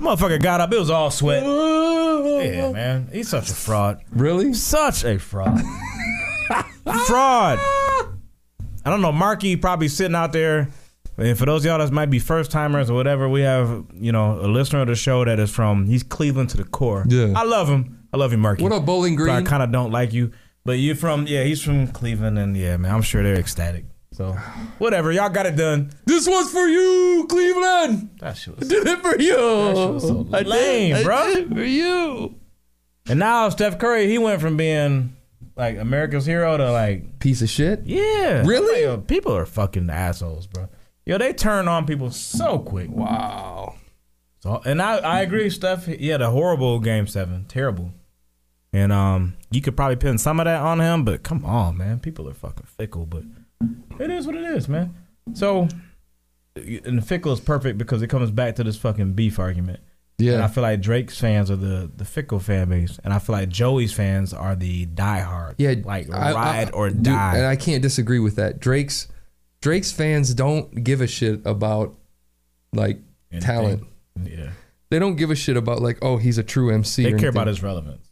[0.00, 0.72] Motherfucker got up.
[0.72, 1.42] It was all sweat.
[2.38, 3.08] Yeah, man.
[3.12, 4.00] He's such a fraud.
[4.12, 4.54] Really?
[4.54, 5.60] Such a fraud.
[7.06, 7.58] fraud.
[8.84, 9.10] I don't know.
[9.10, 10.68] Marky probably sitting out there.
[11.16, 14.12] And for those of y'all that might be first timers or whatever, we have you
[14.12, 17.04] know a listener of the show that is from he's Cleveland to the core.
[17.08, 17.32] Yeah.
[17.34, 18.06] I love him.
[18.12, 18.62] I love you, Marky.
[18.62, 20.30] What up, Bowling But I kind of don't like you,
[20.64, 23.84] but you're from yeah, he's from Cleveland, and yeah, man, I'm sure they're ecstatic.
[24.18, 24.32] So
[24.78, 25.92] whatever, y'all got it done.
[26.04, 28.10] This was for you, Cleveland.
[28.18, 29.36] That shit I was did it for you.
[29.36, 31.26] was so I did- lame, I bro.
[31.32, 32.34] did it for you.
[33.08, 35.14] And now Steph Curry, he went from being
[35.54, 37.82] like America's hero to like Piece of shit.
[37.86, 38.84] yeah, Really?
[38.84, 40.68] Like, yo, people are fucking assholes, bro.
[41.06, 42.90] Yo, they turn on people so quick.
[42.90, 43.76] Wow.
[44.40, 45.86] So, and I, I agree, Steph.
[45.86, 47.92] He had a horrible game seven, terrible.
[48.72, 52.00] And um, you could probably pin some of that on him, but come on, man,
[52.00, 53.06] people are fucking fickle.
[53.06, 53.22] But
[53.98, 54.94] it is what it is, man.
[55.34, 55.68] So,
[56.56, 59.80] and fickle is perfect because it comes back to this fucking beef argument.
[60.18, 60.34] Yeah.
[60.34, 63.34] And I feel like Drake's fans are the the fickle fan base, and I feel
[63.34, 65.54] like Joey's fans are the diehard.
[65.58, 65.74] Yeah.
[65.84, 67.36] like I- I- ride or dude, die.
[67.36, 68.58] and I can't disagree with that.
[68.58, 69.06] Drake's
[69.60, 71.96] Drake's fans don't give a shit about
[72.72, 72.98] like
[73.30, 73.46] Anything.
[73.46, 73.84] talent.
[74.24, 74.50] yeah,
[74.90, 77.04] They don't give a shit about like, oh, he's a true MC.
[77.04, 78.04] they care about his relevance.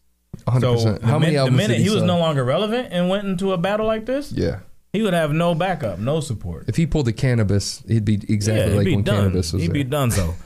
[0.47, 0.61] 100%.
[0.61, 3.27] So the, How many min- the minute did he, was no longer relevant and went
[3.27, 4.61] into a battle like this, Yeah.
[4.97, 6.65] He would have no backup, no support.
[6.69, 9.17] If he pulled the cannabis, he'd be exactly yeah, he'd like be when done.
[9.17, 9.91] cannabis was He'd be there.
[9.91, 10.35] done so.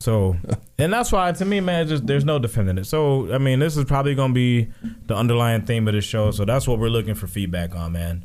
[0.00, 0.36] So,
[0.78, 2.86] and that's why to me, man, just there's no defending it.
[2.86, 4.68] So, I mean, this is probably gonna be
[5.06, 6.32] the underlying theme of the show.
[6.32, 8.24] So that's what we're looking for feedback on, man.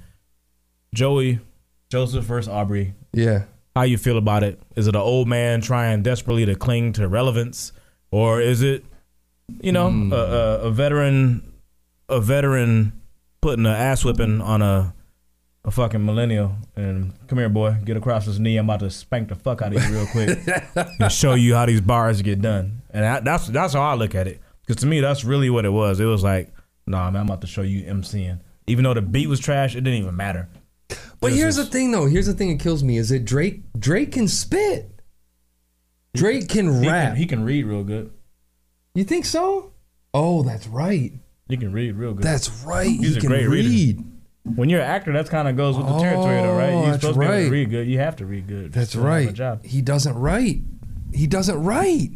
[0.96, 1.40] Joey,
[1.92, 2.96] Joseph versus Aubrey.
[3.14, 3.44] Yeah.
[3.76, 4.60] How you feel about it?
[4.76, 7.72] Is it an old man trying desperately to cling to relevance,
[8.10, 8.84] or is it,
[9.62, 10.12] you know, Hmm.
[10.12, 11.54] a, a, a veteran,
[12.10, 13.00] a veteran
[13.40, 14.96] putting an ass whipping on a
[15.68, 18.56] a fucking millennial and come here, boy, get across this knee.
[18.56, 20.40] I'm about to spank the fuck out of you real quick
[21.00, 22.82] and show you how these bars get done.
[22.92, 24.40] And that, that's that's how I look at it.
[24.66, 26.00] Because to me, that's really what it was.
[26.00, 26.54] It was like,
[26.88, 28.40] nah, man, I'm about to show you MCing.
[28.66, 30.48] Even though the beat was trash, it didn't even matter.
[31.20, 32.06] But here's just- the thing, though.
[32.06, 34.90] Here's the thing that kills me is that Drake Drake can spit.
[36.16, 37.10] Drake can he rap.
[37.10, 38.12] can, he can read real good.
[38.96, 39.74] you think so?
[40.14, 41.12] Oh, that's right.
[41.50, 42.24] He can read real good.
[42.24, 42.88] That's right.
[42.88, 44.02] He's he a can great reader.
[44.56, 46.70] When you're an actor, that kind of goes with the territory, though, right?
[46.70, 47.44] Oh, You're that's supposed to be able right.
[47.46, 47.88] to read good.
[47.88, 48.72] You have to read good.
[48.74, 49.34] That's to have a right.
[49.34, 49.66] job.
[49.66, 50.62] He doesn't write.
[51.14, 52.12] He doesn't write.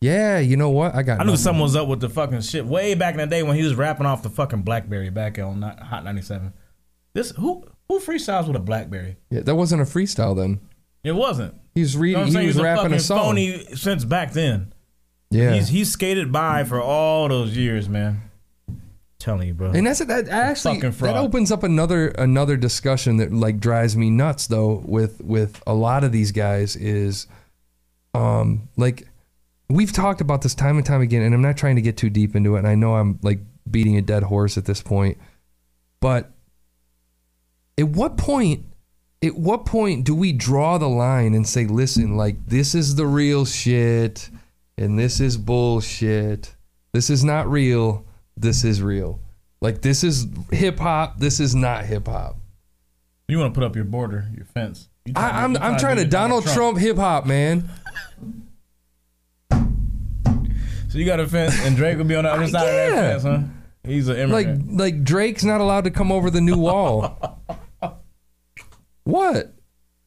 [0.00, 0.94] Yeah, you know what?
[0.94, 1.20] I got.
[1.20, 1.42] I knew nothing.
[1.42, 3.74] someone was up with the fucking shit way back in the day when he was
[3.74, 6.52] rapping off the fucking BlackBerry back on Ni- Hot 97.
[7.14, 9.16] This who who freestyles with a BlackBerry?
[9.30, 10.60] Yeah, that wasn't a freestyle then.
[11.02, 11.54] It wasn't.
[11.74, 12.20] He was You know reading.
[12.22, 13.18] I'm he was He's a rapping fucking a song.
[13.18, 14.72] phony since back then.
[15.30, 15.54] Yeah.
[15.54, 18.23] He's he's skated by for all those years, man.
[19.24, 19.70] Telling you, bro.
[19.70, 24.10] And that's that actually Fucking that opens up another another discussion that like drives me
[24.10, 27.26] nuts though with with a lot of these guys is
[28.12, 29.08] um like
[29.68, 32.10] we've talked about this time and time again and I'm not trying to get too
[32.10, 35.18] deep into it and I know I'm like beating a dead horse at this point
[36.00, 36.30] but
[37.78, 38.66] at what point
[39.22, 43.06] at what point do we draw the line and say listen like this is the
[43.06, 44.28] real shit
[44.76, 46.54] and this is bullshit.
[46.92, 48.03] This is not real
[48.36, 49.20] this is real
[49.60, 52.36] like this is hip hop this is not hip hop
[53.28, 54.88] You want to put up your border, your fence.
[55.04, 57.68] You I, I'm you I'm trying to Donald Trump hip hop man
[60.94, 63.20] So you got a fence, and Drake will be on the other side of that
[63.20, 63.40] fence, huh?
[63.82, 64.76] He's an like immigrant.
[64.76, 67.40] like Drake's not allowed to come over the new wall
[69.02, 69.54] what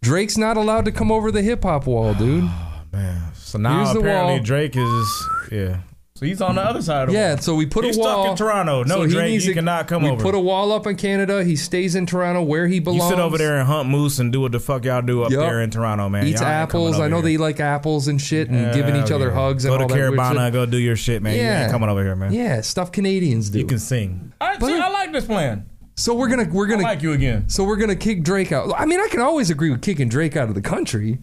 [0.01, 3.21] Drake's not allowed to come over the hip hop wall dude oh, man.
[3.35, 4.39] So now Here's the apparently.
[4.39, 5.81] Drake is yeah.
[6.17, 7.37] So he's on the other side of the Yeah, wall.
[7.43, 8.23] so we put He's a wall.
[8.23, 8.83] stuck in Toronto.
[8.83, 10.23] No, So he Drake, needs you to- cannot come we over.
[10.23, 11.43] put a wall up in Canada.
[11.43, 13.07] He stays in Toronto where he you belongs.
[13.11, 15.41] sit over there and hunt moose and do what the fuck y'all do up Yup.
[15.41, 16.25] there in Toronto, man.
[16.25, 16.95] Eats Y'all ain't coming apples.
[16.95, 17.23] over I know here.
[17.25, 19.33] they eat like apples and shit and giving each Hell other yeah.
[19.35, 20.53] hugs Go and all to that weird Caribana, shit.
[20.53, 21.35] go do your shit, man.
[21.35, 21.61] You Yeah.
[21.65, 22.33] ain't coming over here, man.
[22.33, 23.59] Yeah, stuff Canadians do.
[23.59, 24.33] You can sing.
[24.41, 25.65] I, But- see, I like this plan.
[25.95, 27.43] so we're gonna we're I gonna like you again.
[27.47, 28.73] so we're gonna kick Drake out.
[28.75, 31.19] I mean, I can always agree with kicking Drake out of the country.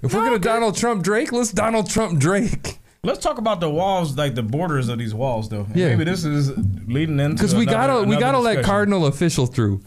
[0.00, 2.78] If we're gonna Donald Trump Drake, let's Donald Trump Drake.
[3.04, 5.64] Let's talk about the walls, like the borders of these walls, though.
[5.64, 5.88] And Yeah.
[5.88, 6.50] Maybe this is
[6.86, 8.64] leading into Because we gotta we gotta let.
[8.64, 9.80] Cardinal official through.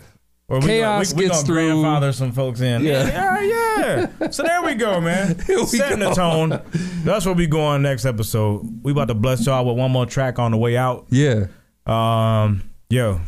[0.49, 1.81] Or we Chaos gonna, we, we gets gonna through.
[1.81, 2.83] grandfather some folks in.
[2.83, 3.07] Yeah.
[3.41, 4.29] Yeah, yeah.
[4.31, 5.37] so there we go, man.
[5.47, 6.09] We Setting go.
[6.09, 6.61] the tone.
[7.05, 8.83] That's where we go on next episode.
[8.83, 11.07] We about to bless y'all with one more track on the way out.
[11.09, 11.47] Yeah.
[11.87, 13.21] Um, yo,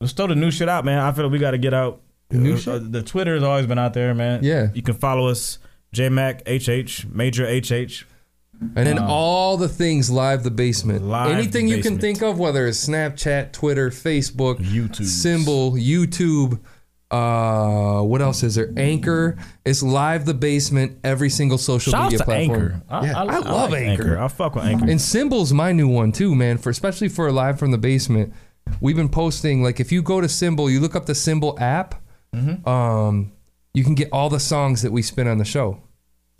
[0.00, 0.98] let's throw the new shit out, man.
[1.00, 2.00] I feel like we got to get out.
[2.30, 2.74] New Uh, shit?
[2.74, 4.42] uh, The Twitter has always been out there, man.
[4.44, 4.68] Yeah.
[4.72, 5.58] You can follow us,
[5.94, 8.06] JMacHH, Major HH.
[8.76, 11.02] And then all the things live the basement.
[11.02, 15.04] Um, Live the Anything you can think of, whether it's Snapchat, Twitter, Facebook, YouTube.
[15.04, 16.60] Cymbal, YouTube,
[17.10, 18.72] Uh, what else is there?
[18.76, 19.36] Anchor.
[19.66, 20.98] It's live the basement.
[21.04, 22.62] Every single social Shout media out to platform.
[22.62, 22.82] Anchor.
[22.88, 24.18] I, yeah, I, I, I love like Anchor.
[24.18, 24.90] I fuck with Anchor.
[24.90, 26.56] And Cymbal's my new one too, man.
[26.56, 28.32] For especially for live from the basement,
[28.80, 29.62] we've been posting.
[29.62, 31.96] Like if you go to Cymbal, you look up the Cymbal app.
[32.34, 32.66] Mm-hmm.
[32.66, 33.32] Um,
[33.74, 35.82] you can get all the songs that we spin on the show.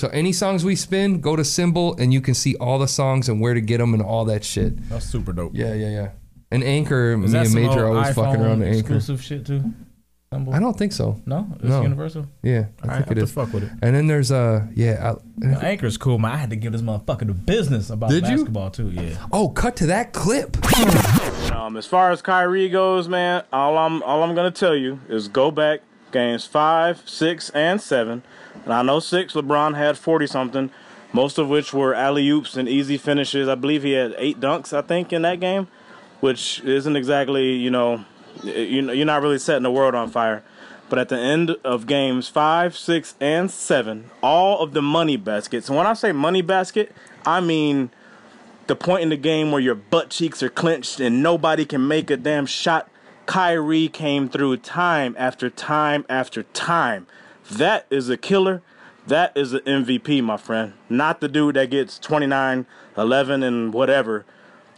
[0.02, 3.28] So any songs we spin, go to Cymbal and you can see all the songs
[3.28, 4.76] and where to get them and all that shit.
[4.88, 5.52] That's super dope.
[5.54, 6.08] Yeah, yeah, yeah.
[6.50, 8.78] And Anchor, Is me that and some Major old always fucking iPhone around the Anchor.
[8.80, 9.62] exclusive shit too?
[10.32, 10.54] Cymbal?
[10.54, 11.22] I don't think so.
[11.24, 11.82] No, it's No.
[11.82, 12.26] universal.
[12.42, 13.30] Yeah, I All right, think have it to is.
[13.32, 13.70] fuck with it.
[13.80, 15.12] And then there's uh, yeah.
[15.12, 16.32] I, Now, Anchor's cool, man.
[16.32, 18.38] I had to give this motherfucker the business about Did you?
[18.38, 18.90] basketball too.
[18.90, 19.24] Yeah.
[19.30, 20.56] oh, cut to that clip.
[21.52, 25.28] Um, as far as Kyrie goes, man, all I'm all I'm gonna tell you is
[25.28, 25.78] go back
[26.10, 28.24] games five, six, and seven.
[28.64, 30.70] And I know six, LeBron had forty something,
[31.12, 33.48] most of which were alley oops and easy finishes.
[33.48, 35.68] I believe he had eight dunks, I think, in that game,
[36.20, 38.04] which isn't exactly you know,
[38.42, 40.42] you you're not really setting the world on fire.
[40.88, 45.68] But at the end of games five, six, and seven, all of the money baskets.
[45.68, 46.92] And when I say money basket,
[47.24, 47.90] I mean
[48.66, 52.10] the point in the game where your butt cheeks are clenched and nobody can make
[52.10, 52.88] a damn shot.
[53.26, 57.06] Kyrie came through time after time after time.
[57.50, 58.62] That is a killer.
[59.06, 60.74] That is an MVP, my friend.
[60.88, 62.66] Not the dude that gets 29,
[62.96, 64.24] 11, and whatever,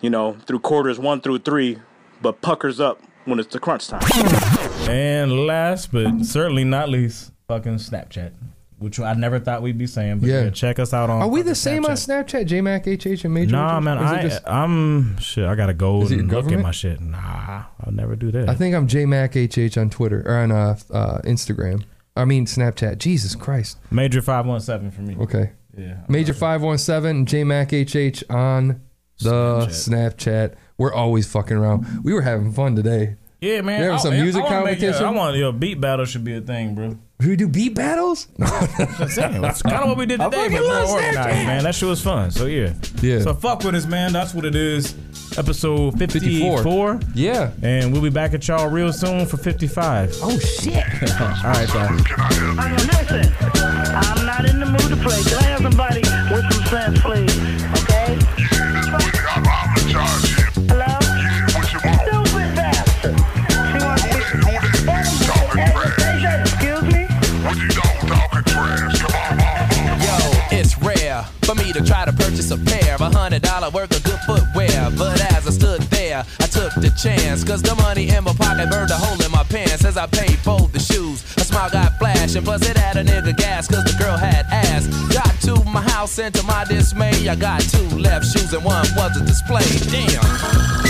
[0.00, 1.78] you know, through quarters one through three,
[2.22, 4.00] but puckers up when it's the crunch time.
[4.88, 8.32] And last but certainly not least, fucking Snapchat,
[8.78, 10.20] which I never thought we'd be saying.
[10.20, 10.50] But yeah, Yeah.
[10.50, 11.20] check us out on.
[11.22, 12.46] Are we the fucking same on Snapchat?
[12.48, 13.52] JMac, HH, and Major?
[13.52, 15.44] Nah, man, Or is it I just- I'm shit.
[15.44, 17.00] I gotta go and your look at my shit.
[17.00, 18.48] Nah, I'll never do that.
[18.48, 21.82] I think I'm JMac, HH on Twitter or on uh, uh, Instagram.
[22.16, 22.98] I mean Snapchat.
[22.98, 23.78] Jesus Christ.
[23.90, 25.16] Major five one seven for me.
[25.18, 25.52] Okay.
[25.76, 25.98] Yeah.
[26.08, 28.80] Major five one seven JMac HH on
[29.20, 30.54] the Snapchat.
[30.78, 32.04] We're always fucking around.
[32.04, 33.16] We were having fun today.
[33.40, 33.80] Yeah, man.
[33.80, 35.06] You have oh, some I- music I wanna make- yeah, competition?
[35.06, 36.98] I want your beat battle should be a thing, bro.
[37.24, 38.26] Should we do beat battles?
[38.36, 41.64] That's kind of what we did today, fucking but more organized, man.
[41.64, 42.30] That shit was fun.
[42.30, 43.20] So yeah, Yeah.
[43.20, 44.12] So fuck with us, man.
[44.12, 44.94] That's what it is.
[45.38, 46.58] Episode 54.
[46.58, 47.00] 54.
[47.14, 47.50] Yeah.
[47.62, 50.18] And we'll be back at y'all real soon for 55.
[50.20, 50.74] Oh shit.
[50.76, 51.94] All right, y'all.
[51.96, 55.22] Listen, I'm not in the mood to play.
[55.22, 56.02] Can I have somebody
[72.54, 74.90] a pair of a hundred dollar worth of good footwear.
[74.96, 77.42] But as I stood there, I took the chance.
[77.42, 80.38] Cause the money in my pocket burned a hole in my pants as I paid
[80.38, 81.24] for the shoes.
[81.36, 83.66] A smile got flashing, plus it had a nigga gas.
[83.68, 84.86] Cause the girl had ass.
[85.12, 88.86] Got to my house and to my dismay, I got two left shoes and one
[88.96, 89.66] was a display.
[89.90, 90.83] Damn.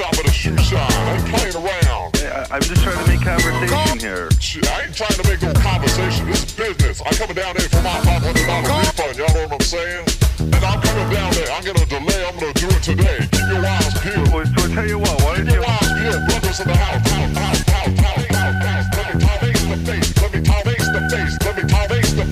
[0.00, 0.90] Shop at a shoe shop.
[0.90, 2.16] I ain't playing around.
[2.48, 4.30] I'm just trying to make conversation here.
[4.40, 6.24] Shit, I ain't trying to make no conversation.
[6.24, 7.02] This is business.
[7.04, 9.18] I'm coming down there for my $500 refund.
[9.20, 10.08] Y'all know what I'm saying?
[10.40, 11.52] And I'm coming down there.
[11.52, 12.24] I'm gonna delay.
[12.24, 13.28] I'm gonna do it today.
[13.28, 14.32] Keep your eyes peeled.
[14.32, 15.68] Well, so I tell you what, why Keep don't your you...
[15.68, 16.22] eyes peeled.
[16.32, 17.04] Brothers in the house.
[17.04, 17.59] House, house, house, house,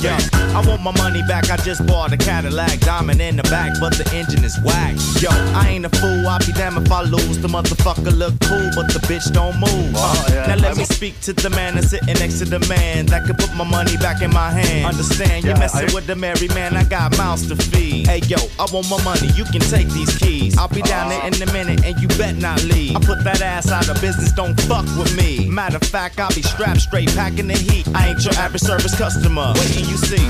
[0.00, 0.14] Yo.
[0.54, 1.50] I want my money back.
[1.50, 4.94] I just bought a Cadillac, diamond in the back, but the engine is whack.
[5.20, 5.28] Yo,
[5.58, 6.26] I ain't a fool.
[6.26, 7.38] I'll be damned if I lose.
[7.38, 9.94] The motherfucker look cool, but the bitch don't move.
[9.96, 13.06] Uh, yeah, now let me speak to the man that's sitting next to the man
[13.06, 14.86] that could put my money back in my hand.
[14.86, 15.44] Understand?
[15.44, 16.76] You're Yeah, messing I- with the merry man.
[16.76, 18.06] I got mouths to feed.
[18.06, 19.28] Hey yo, I want my money.
[19.34, 20.56] You can take these keys.
[20.56, 22.96] I'll be down there in a minute, and you bet not leave.
[22.96, 24.32] I put that ass out of business.
[24.32, 25.48] Don't fuck with me.
[25.48, 27.86] Matter of fact, I'll be strapped straight, packing the heat.
[27.94, 29.52] I ain't your average service customer.
[29.88, 30.24] You see?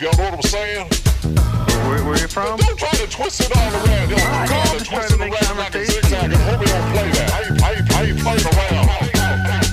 [0.00, 0.86] Y'all know what I'm saying?
[1.88, 2.58] Where, where you from?
[2.58, 4.10] Don't try to twist it all around.
[4.10, 6.02] Yo, I ah, try to twist to it around like a conversation.
[6.02, 6.24] zigzag.
[6.24, 7.28] And homie don't play that.
[7.32, 8.86] I ain't, I ain't, I ain't playing around.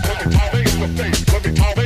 [0.07, 1.33] Let me tie face the face.
[1.33, 1.84] Let me tie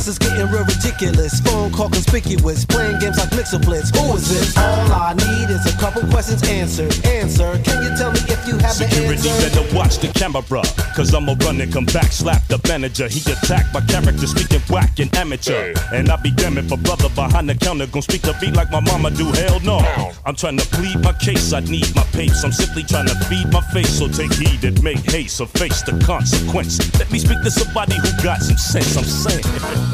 [0.00, 1.40] this, it's getting real ridiculous.
[1.40, 3.94] Phone call conspicuous, playing games like Mixoblitz.
[3.96, 4.56] Who is this?
[4.56, 6.94] All I need is a couple questions answered.
[7.06, 9.60] Answer, can you tell me if you have the Security answer?
[9.60, 10.62] better watch the camera,
[10.94, 13.08] cause I'ma run and come back, slap the manager.
[13.08, 15.74] He attacked my character, speaking whack and amateur.
[15.92, 18.70] And I be damn if a brother behind the counter gon' speak to beat like
[18.70, 19.26] my mama do.
[19.32, 19.78] Hell no.
[20.24, 22.44] I'm trying to plead my case, I need my pace.
[22.44, 25.82] I'm simply trying to feed my face, so take heed and make haste or face
[25.82, 26.78] the consequence.
[26.98, 29.89] Let me speak to somebody who got some sense, I'm saying.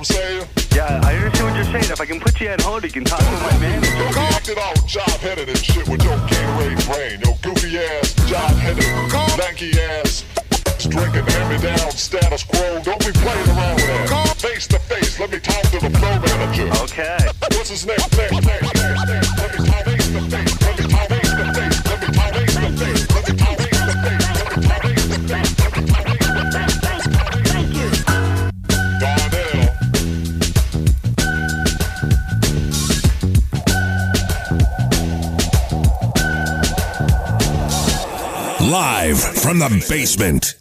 [0.00, 0.72] Y'all know what I'm saying?
[0.72, 1.92] Yeah, I understand what you're saying.
[1.92, 3.92] If I can put you at hold, you can talk to my manager.
[4.00, 7.20] Yo, you acted all job-headed and shit with your Gatorade brain.
[7.20, 8.88] Yo, goofy ass, job-headed,
[9.36, 10.24] lanky ass,
[10.88, 12.80] drinking hand-me-down status quo.
[12.80, 14.40] Don't be playing around with that.
[14.40, 16.72] Face to face, let me talk to the flow manager.
[16.80, 17.20] Okay.
[17.52, 18.00] What's his name?
[18.16, 19.20] Name, name, name, name.
[19.36, 20.56] Let me Tom Hanks the face.
[20.64, 21.76] Let me Tom Hanks the face.
[21.84, 23.04] Let me Tom Hanks the face.
[23.12, 24.24] Let me Tom Hanks the face.
[24.32, 25.59] Let me Tom Hanks the face.
[38.70, 40.59] Live from the basement.